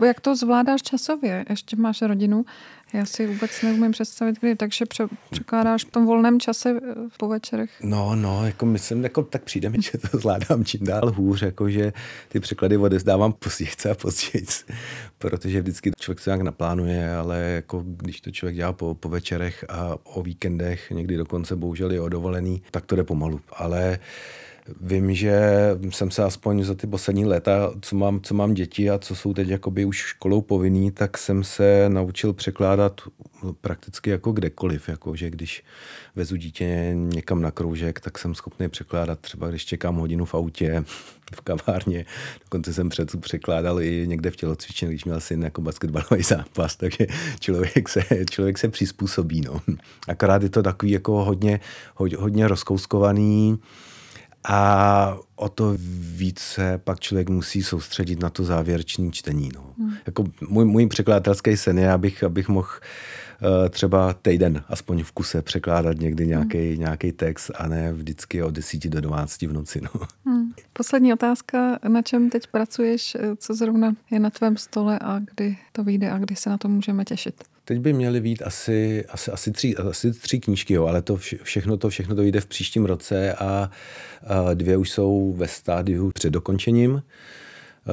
Jak 0.05 0.21
to 0.21 0.37
zvládáš 0.37 0.83
časově? 0.83 1.45
Ještě 1.51 1.77
máš 1.77 2.03
rodinu. 2.03 2.45
Já 2.93 3.05
si 3.05 3.27
vůbec 3.27 3.63
neumím 3.63 3.91
představit, 3.91 4.41
kdy, 4.41 4.57
takže 4.57 4.87
pře- 4.87 5.07
překládáš 5.31 5.85
v 5.85 5.91
tom 5.91 6.07
volném 6.07 6.41
čase 6.41 6.71
eh, 6.71 6.95
po 7.19 7.29
večerech? 7.29 7.71
No, 7.83 8.15
no, 8.15 8.47
jako 8.47 8.67
myslím, 8.67 9.05
jako 9.05 9.23
tak 9.23 9.43
přijde 9.43 9.69
mi, 9.69 9.83
že 9.83 9.99
to 9.99 10.19
zvládám 10.19 10.65
čím 10.65 10.87
dál 10.87 11.13
hůř, 11.13 11.43
jako 11.43 11.71
že 11.71 11.93
ty 12.29 12.41
překlady 12.41 12.77
odezdávám 12.77 13.33
později 13.33 13.71
a 13.91 13.95
později, 13.95 14.47
protože 15.19 15.61
vždycky 15.61 15.91
člověk 16.01 16.21
se 16.21 16.31
nějak 16.31 16.41
naplánuje, 16.41 17.15
ale 17.15 17.39
jako 17.41 17.85
když 17.87 18.21
to 18.21 18.31
člověk 18.31 18.57
dělá 18.57 18.73
po, 18.73 18.95
po 18.95 19.09
večerech 19.09 19.65
a 19.69 19.97
o 20.05 20.23
víkendech, 20.23 20.91
někdy 20.91 21.17
dokonce 21.17 21.57
bohužel 21.57 21.93
je 21.93 22.01
o 22.01 22.09
dovolený, 22.09 22.63
tak 22.71 22.87
to 22.87 22.97
jde 22.97 23.05
pomalu. 23.05 23.41
Ale 23.57 23.99
Vím, 24.81 25.15
že 25.15 25.41
jsem 25.91 26.11
se 26.11 26.25
aspoň 26.25 26.65
za 26.65 26.75
ty 26.75 26.87
poslední 26.87 27.25
léta, 27.25 27.73
co 27.81 27.97
mám, 27.97 28.21
co 28.21 28.35
mám 28.35 28.55
děti 28.55 28.91
a 28.91 28.99
co 28.99 29.15
jsou 29.15 29.35
teď 29.35 29.49
jakoby 29.49 29.85
už 29.85 29.97
školou 29.97 30.41
povinný, 30.41 30.91
tak 30.91 31.19
jsem 31.19 31.45
se 31.45 31.85
naučil 31.89 32.33
překládat 32.33 33.01
prakticky 33.61 34.11
jako 34.11 34.33
kdekoliv. 34.33 34.89
Jako, 34.89 35.17
že 35.17 35.31
když 35.31 35.65
vezu 36.17 36.37
dítě 36.37 36.91
někam 36.95 37.43
na 37.43 37.51
kroužek, 37.51 38.01
tak 38.01 38.19
jsem 38.19 38.35
schopný 38.35 38.69
překládat 38.69 39.21
třeba, 39.21 39.49
když 39.49 39.65
čekám 39.65 39.97
hodinu 39.97 40.25
v 40.25 40.35
autě, 40.35 40.85
v 41.35 41.41
kavárně. 41.41 42.05
Dokonce 42.45 42.75
jsem 42.75 42.89
před 42.89 43.21
překládal 43.21 43.81
i 43.83 44.05
někde 44.09 44.31
v 44.31 44.37
tělocvičně, 44.37 44.89
když 44.89 45.05
měl 45.05 45.21
syn 45.21 45.43
jako 45.43 45.61
basketbalový 45.61 46.23
zápas, 46.23 46.77
takže 46.77 47.07
člověk 47.41 47.89
se, 47.89 48.03
člověk 48.31 48.59
se 48.59 48.69
přizpůsobí. 48.69 49.41
No. 49.41 49.61
Akorát 50.09 50.43
je 50.43 50.49
to 50.49 50.63
takový 50.63 50.93
jako 50.93 51.25
hodně, 51.25 51.61
hodně, 51.95 52.17
hodně 52.17 52.49
rozkouskovaný, 52.49 53.59
a 54.45 55.19
o 55.37 55.49
to 55.49 55.75
více 56.17 56.81
pak 56.85 57.01
člověk 57.01 57.29
musí 57.29 57.63
soustředit 57.63 58.21
na 58.21 58.31
to 58.31 58.45
závěrečné 58.45 59.11
čtení. 59.11 59.51
No. 59.55 59.75
Hmm. 59.79 59.95
Jako 60.07 60.25
můj, 60.49 60.65
můj 60.65 60.87
překladatelský 60.87 61.57
sen 61.57 61.79
je, 61.79 61.93
abych, 61.93 62.25
abych 62.25 62.49
mohl 62.49 62.69
uh, 62.69 63.69
třeba 63.69 64.13
týden 64.13 64.65
aspoň 64.69 65.05
v 65.05 65.13
kuse 65.13 65.43
překládat 65.43 65.99
někdy 65.99 66.27
nějaký 66.27 66.71
hmm. 66.71 66.79
nějaký 66.79 67.13
text 67.13 67.51
a 67.55 67.69
ne 67.69 67.93
vždycky 67.93 68.43
od 68.43 68.51
10 68.51 68.89
do 68.89 69.01
12 69.01 69.43
v 69.43 69.53
noci. 69.53 69.81
No. 69.81 69.91
Hmm. 70.27 70.53
Poslední 70.73 71.13
otázka, 71.13 71.79
na 71.89 72.03
čem 72.03 72.31
teď 72.31 72.47
pracuješ, 72.47 73.17
co 73.37 73.55
zrovna 73.55 73.95
je 74.11 74.21
na 74.21 74.31
tvém 74.31 74.57
stole 74.57 74.99
a 75.03 75.19
kdy 75.19 75.57
to 75.73 75.85
vyjde 75.85 76.11
a 76.11 76.19
kdy 76.19 76.37
se 76.37 76.51
na 76.51 76.59
to 76.59 76.69
můžeme 76.69 77.05
těšit? 77.05 77.52
Teď 77.65 77.79
by 77.79 77.93
měly 77.93 78.21
být 78.21 78.43
asi, 78.43 79.05
asi, 79.09 79.31
asi, 79.31 79.53
tři, 79.53 79.77
asi 79.77 80.13
tři 80.13 80.41
knížky, 80.41 80.75
jo, 80.75 80.87
ale 80.87 81.03
to 81.03 81.17
všechno 81.43 81.77
to, 81.77 81.89
všechno 81.89 82.15
to 82.15 82.23
vyjde 82.23 82.41
v 82.41 82.47
příštím 82.47 82.85
roce 82.85 83.35
a, 83.35 83.71
a 84.27 84.55
dvě 84.55 84.77
už 84.77 84.91
jsou 84.91 85.33
ve 85.37 85.49
stádiu 85.49 86.11
před 86.15 86.31
dokončením. 86.31 87.03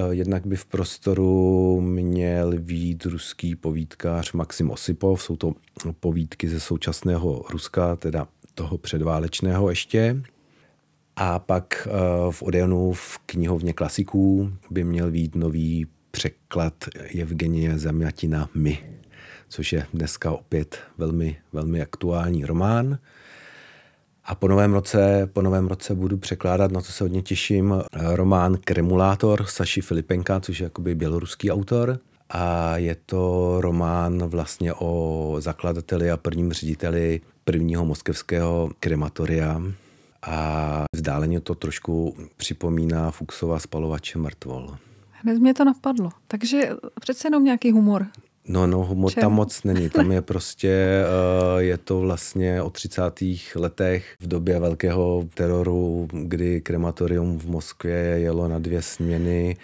Jednak 0.09 0.47
by 0.47 0.55
v 0.55 0.65
prostoru 0.65 1.81
měl 1.81 2.59
být 2.59 3.05
ruský 3.05 3.55
povídkář 3.55 4.31
Maxim 4.31 4.71
Osipov. 4.71 5.23
Jsou 5.23 5.35
to 5.35 5.53
povídky 5.99 6.49
ze 6.49 6.59
současného 6.59 7.45
Ruska, 7.49 7.95
teda 7.95 8.27
toho 8.55 8.77
předválečného 8.77 9.69
ještě. 9.69 10.21
A 11.15 11.39
pak 11.39 11.87
v 12.31 12.43
Odeonu 12.43 12.93
v 12.93 13.17
knihovně 13.25 13.73
klasiků 13.73 14.53
by 14.71 14.83
měl 14.83 15.11
být 15.11 15.35
nový 15.35 15.87
překlad 16.11 16.73
Evgenie 17.21 17.79
Zamjatina 17.79 18.49
My 18.55 18.98
což 19.49 19.73
je 19.73 19.85
dneska 19.93 20.31
opět 20.31 20.79
velmi, 20.97 21.37
velmi 21.53 21.81
aktuální 21.81 22.45
román. 22.45 22.97
A 24.25 24.35
po 24.35 24.47
novém 24.47 24.73
roce, 24.73 25.29
po 25.33 25.41
novém 25.41 25.67
roce 25.67 25.95
budu 25.95 26.17
překládat, 26.17 26.71
na 26.71 26.81
to 26.81 26.91
se 26.91 27.03
hodně 27.03 27.21
těším, 27.21 27.73
román 27.93 28.57
Kremulátor 28.63 29.45
Saši 29.45 29.81
Filipenka, 29.81 30.39
což 30.39 30.59
je 30.59 30.63
jakoby 30.63 30.95
běloruský 30.95 31.51
autor. 31.51 31.99
A 32.29 32.77
je 32.77 32.95
to 33.05 33.55
román 33.61 34.23
vlastně 34.23 34.73
o 34.73 35.35
zakladateli 35.39 36.11
a 36.11 36.17
prvním 36.17 36.53
řediteli 36.53 37.21
prvního 37.45 37.85
moskevského 37.85 38.71
krematoria. 38.79 39.61
A 40.21 40.83
vzdáleně 40.95 41.41
to 41.41 41.55
trošku 41.55 42.15
připomíná 42.37 43.11
Fuxova 43.11 43.59
spalovače 43.59 44.19
mrtvol. 44.19 44.77
Hned 45.11 45.39
mě 45.39 45.53
to 45.53 45.65
napadlo. 45.65 46.09
Takže 46.27 46.69
přece 47.01 47.27
jenom 47.27 47.43
nějaký 47.43 47.71
humor. 47.71 48.05
No, 48.47 48.67
no, 48.67 48.85
humor 48.85 49.13
tam 49.13 49.33
moc 49.33 49.63
není. 49.63 49.89
Tam 49.89 50.11
je 50.11 50.21
prostě, 50.31 51.03
uh, 51.53 51.59
je 51.59 51.77
to 51.77 51.99
vlastně 51.99 52.61
o 52.61 52.69
30. 52.69 53.01
letech 53.55 54.15
v 54.19 54.27
době 54.27 54.59
velkého 54.59 55.27
teroru, 55.33 56.07
kdy 56.11 56.61
krematorium 56.61 57.39
v 57.39 57.45
Moskvě 57.45 57.95
jelo 57.95 58.47
na 58.47 58.59
dvě 58.59 58.81
směny. 58.81 59.57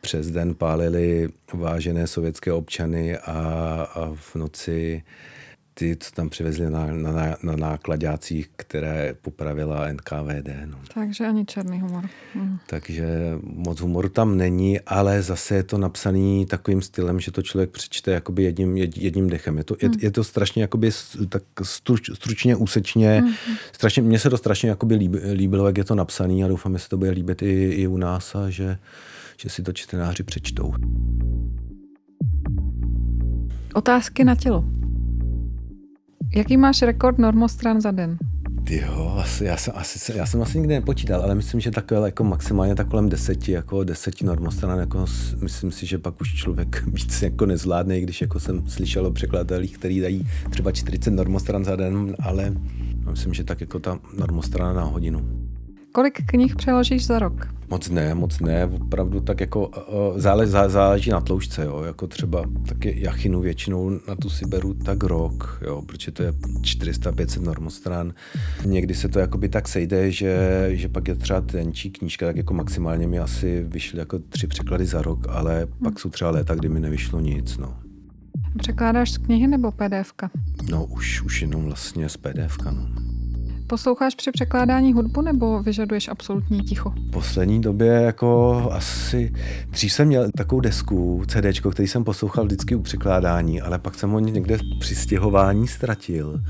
Přes 0.00 0.30
den 0.30 0.54
pálili 0.54 1.28
vážené 1.52 2.06
sovětské 2.06 2.52
občany 2.52 3.16
a, 3.16 3.32
a 3.94 4.12
v 4.14 4.34
noci 4.34 5.02
ty, 5.74 5.96
co 6.00 6.10
tam 6.10 6.28
přivezli 6.28 6.70
na, 6.70 6.86
na, 6.86 7.36
na 7.42 7.56
nákladácích, 7.56 8.50
které 8.56 9.14
popravila 9.22 9.92
NKVD. 9.92 10.48
No. 10.64 10.78
Takže 10.94 11.26
ani 11.26 11.44
černý 11.44 11.80
humor. 11.80 12.04
Mm. 12.34 12.58
Takže 12.66 13.06
moc 13.42 13.80
humoru 13.80 14.08
tam 14.08 14.36
není, 14.36 14.80
ale 14.80 15.22
zase 15.22 15.54
je 15.54 15.62
to 15.62 15.78
napsaný 15.78 16.46
takovým 16.46 16.82
stylem, 16.82 17.20
že 17.20 17.32
to 17.32 17.42
člověk 17.42 17.70
přečte 17.70 18.10
jakoby 18.10 18.42
jedním, 18.42 18.76
jedním 18.76 19.30
dechem. 19.30 19.58
Je 19.58 19.64
to, 19.64 19.76
je, 19.82 19.88
mm. 19.88 19.94
je 19.98 20.10
to 20.10 20.24
strašně 20.24 20.62
jakoby 20.62 20.90
tak 21.28 21.42
struč, 21.62 22.10
stručně, 22.14 22.56
úsečně. 22.56 23.20
Mm. 23.20 23.32
Strašně, 23.72 24.02
mně 24.02 24.18
se 24.18 24.30
to 24.30 24.38
strašně 24.38 24.68
jakoby 24.68 24.94
líbilo, 25.32 25.66
jak 25.66 25.78
je 25.78 25.84
to 25.84 25.94
napsaný 25.94 26.44
a 26.44 26.48
doufám, 26.48 26.72
že 26.72 26.78
se 26.78 26.88
to 26.88 26.96
bude 26.96 27.10
líbit 27.10 27.42
i, 27.42 27.70
i 27.70 27.86
u 27.86 27.96
nás 27.96 28.34
a 28.34 28.50
že, 28.50 28.78
že 29.36 29.48
si 29.48 29.62
to 29.62 29.72
čtenáři 29.72 30.22
přečtou. 30.22 30.74
Otázky 33.74 34.24
na 34.24 34.34
tělo. 34.34 34.81
Jaký 36.34 36.56
máš 36.56 36.82
rekord 36.82 37.18
normostran 37.18 37.80
za 37.80 37.90
den? 37.90 38.16
Jo, 38.70 39.14
asi, 39.18 39.44
já, 39.44 39.56
jsem, 39.56 39.74
asi, 39.76 40.16
já 40.16 40.26
jsem 40.26 40.42
asi 40.42 40.58
nikdy 40.58 40.74
nepočítal, 40.74 41.22
ale 41.22 41.34
myslím, 41.34 41.60
že 41.60 41.70
takové 41.70 42.08
jako 42.08 42.24
maximálně 42.24 42.74
tak 42.74 42.88
kolem 42.88 43.08
deseti, 43.08 43.52
jako 43.52 43.84
deseti 43.84 44.24
normostran, 44.24 44.78
jako 44.78 45.04
myslím 45.42 45.72
si, 45.72 45.86
že 45.86 45.98
pak 45.98 46.20
už 46.20 46.34
člověk 46.34 46.86
víc 46.86 47.22
jako 47.22 47.46
nezvládne, 47.46 48.00
když 48.00 48.20
jako 48.20 48.40
jsem 48.40 48.68
slyšel 48.68 49.06
o 49.06 49.10
překladatelích, 49.10 49.78
který 49.78 50.00
dají 50.00 50.26
třeba 50.50 50.72
40 50.72 51.10
normostran 51.10 51.64
za 51.64 51.76
den, 51.76 52.16
ale 52.20 52.52
myslím, 53.10 53.34
že 53.34 53.44
tak 53.44 53.60
jako 53.60 53.78
ta 53.78 53.98
normostrana 54.18 54.72
na 54.72 54.84
hodinu. 54.84 55.28
Kolik 55.92 56.26
knih 56.26 56.56
přeložíš 56.56 57.06
za 57.06 57.18
rok? 57.18 57.48
Moc 57.68 57.88
ne, 57.88 58.14
moc 58.14 58.40
ne, 58.40 58.66
opravdu 58.66 59.20
tak 59.20 59.40
jako 59.40 59.68
uh, 59.68 60.18
zále, 60.20 60.46
zá, 60.46 60.68
záleží 60.68 61.10
na 61.10 61.20
tloušťce, 61.20 61.64
jo, 61.64 61.82
jako 61.82 62.06
třeba 62.06 62.44
taky 62.68 62.94
jachinu 62.96 63.40
většinou 63.40 63.90
na 64.08 64.16
tu 64.16 64.30
si 64.30 64.46
beru 64.46 64.74
tak 64.74 65.04
rok, 65.04 65.62
jo, 65.66 65.82
protože 65.82 66.10
to 66.10 66.22
je 66.22 66.32
400-500 66.32 67.42
normostran. 67.42 68.14
Někdy 68.64 68.94
se 68.94 69.08
to 69.08 69.18
jakoby 69.18 69.48
tak 69.48 69.68
sejde, 69.68 70.10
že, 70.10 70.68
že 70.72 70.88
pak 70.88 71.08
je 71.08 71.14
třeba 71.14 71.40
tenčí 71.40 71.90
knížka, 71.90 72.26
tak 72.26 72.36
jako 72.36 72.54
maximálně 72.54 73.06
mi 73.06 73.18
asi 73.18 73.64
vyšly 73.68 73.98
jako 73.98 74.18
tři 74.18 74.46
překlady 74.46 74.86
za 74.86 75.02
rok, 75.02 75.26
ale 75.28 75.58
hmm. 75.58 75.72
pak 75.84 76.00
jsou 76.00 76.10
třeba 76.10 76.30
léta, 76.30 76.54
kdy 76.54 76.68
mi 76.68 76.80
nevyšlo 76.80 77.20
nic, 77.20 77.58
no. 77.58 77.76
Překládáš 78.58 79.12
z 79.12 79.18
knihy 79.18 79.46
nebo 79.46 79.72
PDFka? 79.72 80.30
No 80.70 80.84
už, 80.84 81.22
už 81.22 81.42
jenom 81.42 81.64
vlastně 81.64 82.08
z 82.08 82.16
PDFka, 82.16 82.70
no. 82.70 83.01
Posloucháš 83.72 84.14
při 84.14 84.30
překládání 84.32 84.92
hudbu 84.92 85.20
nebo 85.20 85.62
vyžaduješ 85.62 86.08
absolutní 86.08 86.60
ticho? 86.60 86.90
V 86.90 87.10
poslední 87.10 87.60
době 87.60 87.92
jako 87.92 88.68
asi... 88.72 89.32
Dřív 89.70 89.92
jsem 89.92 90.08
měl 90.08 90.30
takovou 90.36 90.60
desku, 90.60 91.22
CD, 91.26 91.60
který 91.72 91.88
jsem 91.88 92.04
poslouchal 92.04 92.44
vždycky 92.44 92.74
u 92.74 92.82
překládání, 92.82 93.60
ale 93.60 93.78
pak 93.78 93.94
jsem 93.94 94.10
ho 94.10 94.18
někde 94.18 94.58
při 94.80 94.94
stěhování 94.94 95.68
ztratil. 95.68 96.40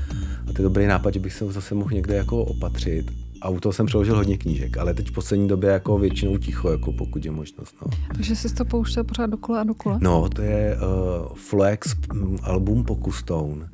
A 0.49 0.53
to 0.53 0.61
je 0.61 0.63
dobrý 0.63 0.85
nápad, 0.85 1.13
že 1.13 1.19
bych 1.19 1.33
se 1.33 1.45
ho 1.45 1.51
zase 1.51 1.75
mohl 1.75 1.91
někde 1.91 2.15
jako 2.15 2.43
opatřit 2.43 3.22
a 3.43 3.49
u 3.49 3.59
toho 3.59 3.73
jsem 3.73 3.85
přeložil 3.85 4.15
hodně 4.15 4.37
knížek, 4.37 4.77
ale 4.77 4.93
teď 4.93 5.09
v 5.09 5.11
poslední 5.11 5.47
době 5.47 5.69
jako 5.69 5.97
většinou 5.97 6.37
ticho, 6.37 6.71
jako 6.71 6.91
pokud 6.93 7.25
je 7.25 7.31
možnost. 7.31 7.75
No. 7.81 7.91
Takže 8.15 8.35
jsi 8.35 8.53
to 8.53 8.65
pouštěl 8.65 9.03
pořád 9.03 9.25
dokola 9.25 9.61
a 9.61 9.63
dokola? 9.63 9.97
No, 10.01 10.29
to 10.29 10.41
je 10.41 10.77
uh, 10.77 11.35
Flex 11.35 11.95
album 12.43 12.83
Pokustone 12.83 13.69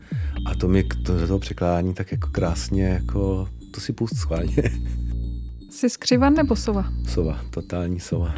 a 0.45 0.55
to 0.55 0.67
mi 0.67 0.83
to, 0.83 1.27
toho 1.27 1.39
překládání 1.39 1.93
tak 1.93 2.11
jako 2.11 2.27
krásně, 2.31 2.83
jako 2.83 3.47
to 3.71 3.81
si 3.81 3.93
pust 3.93 4.15
schválně. 4.15 4.55
Jsi 5.69 5.89
skřivan 5.89 6.33
nebo 6.33 6.55
sova? 6.55 6.85
Sova, 7.07 7.39
totální 7.49 7.99
sova. 7.99 8.35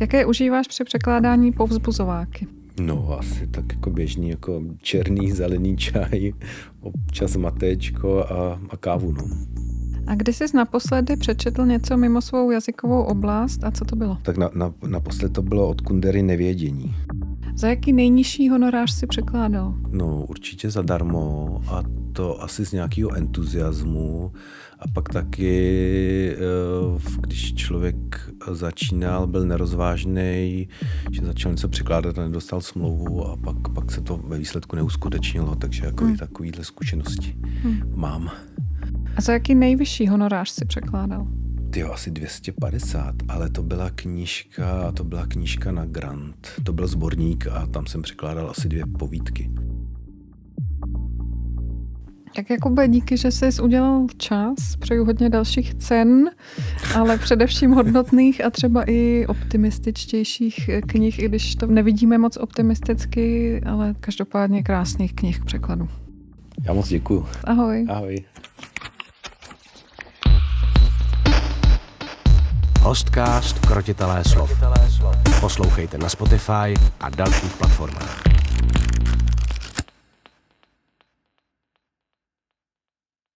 Jaké 0.00 0.26
užíváš 0.26 0.68
při 0.68 0.84
překládání 0.84 1.52
povzbuzováky? 1.52 2.46
No, 2.80 3.18
asi 3.18 3.46
tak 3.46 3.64
jako 3.72 3.90
běžný, 3.90 4.28
jako 4.28 4.62
černý, 4.78 5.32
zelený 5.32 5.76
čaj, 5.76 6.32
občas 6.80 7.36
matečko 7.36 8.24
a, 8.24 8.60
a 8.70 8.76
kávu, 8.76 9.12
no. 9.12 9.22
A 10.06 10.14
kdy 10.14 10.32
jsi 10.32 10.44
naposledy 10.54 11.16
přečetl 11.16 11.66
něco 11.66 11.96
mimo 11.96 12.20
svou 12.20 12.50
jazykovou 12.50 13.02
oblast 13.02 13.64
a 13.64 13.70
co 13.70 13.84
to 13.84 13.96
bylo? 13.96 14.18
Tak 14.22 14.36
na, 14.36 14.50
na, 14.54 14.72
naposled 14.86 15.32
to 15.32 15.42
bylo 15.42 15.68
od 15.68 15.80
Kundery 15.80 16.22
Nevědění. 16.22 16.94
Za 17.56 17.68
jaký 17.68 17.92
nejnižší 17.92 18.48
honorář 18.48 18.92
si 18.92 19.06
překládal? 19.06 19.74
No 19.90 20.24
určitě 20.28 20.70
zadarmo 20.70 21.60
a 21.68 21.82
to 22.12 22.42
asi 22.42 22.66
z 22.66 22.72
nějakého 22.72 23.14
entuziasmu 23.14 24.32
a 24.78 24.88
pak 24.88 25.08
taky, 25.08 26.36
eh, 26.36 27.18
když 27.20 27.54
člověk 27.54 28.30
začínal, 28.50 29.26
byl 29.26 29.46
nerozvážný, 29.46 30.68
že 31.10 31.26
začal 31.26 31.52
něco 31.52 31.68
překládat 31.68 32.18
a 32.18 32.22
nedostal 32.22 32.60
smlouvu 32.60 33.26
a 33.26 33.36
pak, 33.36 33.68
pak 33.74 33.92
se 33.92 34.00
to 34.00 34.16
ve 34.16 34.38
výsledku 34.38 34.76
neuskutečnilo, 34.76 35.56
takže 35.56 35.84
jako 35.84 36.04
hmm. 36.04 36.16
takovýhle 36.16 36.64
zkušenosti 36.64 37.36
hmm. 37.62 37.92
mám. 37.94 38.30
A 39.16 39.20
za 39.20 39.32
jaký 39.32 39.54
nejvyšší 39.54 40.08
honorář 40.08 40.50
si 40.50 40.64
překládal? 40.64 41.26
Ty 41.70 41.82
asi 41.82 42.10
250, 42.10 43.14
ale 43.28 43.50
to 43.50 43.62
byla 43.62 43.90
knížka, 43.90 44.92
to 44.92 45.04
byla 45.04 45.26
knížka 45.26 45.72
na 45.72 45.84
grant. 45.84 46.48
To 46.62 46.72
byl 46.72 46.86
sborník 46.86 47.46
a 47.46 47.66
tam 47.66 47.86
jsem 47.86 48.02
překládal 48.02 48.50
asi 48.50 48.68
dvě 48.68 48.84
povídky. 48.98 49.50
Tak 52.36 52.50
Jakube, 52.50 52.88
díky, 52.88 53.16
že 53.16 53.30
jsi 53.30 53.62
udělal 53.62 54.06
čas. 54.16 54.76
Přeju 54.78 55.04
hodně 55.04 55.28
dalších 55.28 55.74
cen, 55.74 56.30
ale 56.94 57.18
především 57.18 57.70
hodnotných 57.70 58.44
a 58.44 58.50
třeba 58.50 58.90
i 58.90 59.26
optimističtějších 59.26 60.70
knih, 60.86 61.18
i 61.18 61.28
když 61.28 61.54
to 61.56 61.66
nevidíme 61.66 62.18
moc 62.18 62.36
optimisticky, 62.36 63.60
ale 63.66 63.94
každopádně 64.00 64.62
krásných 64.62 65.14
knih 65.14 65.40
k 65.40 65.44
překladu. 65.44 65.88
Já 66.64 66.72
moc 66.72 66.88
děkuju. 66.88 67.26
Ahoj. 67.44 67.86
Ahoj. 67.88 68.16
Hostcast 72.82 73.62
Krotitelé 73.66 74.24
slov. 74.26 74.50
Poslouchejte 75.40 75.98
na 75.98 76.08
Spotify 76.08 76.74
a 77.00 77.10
dalších 77.10 77.52
platformách. 77.56 78.31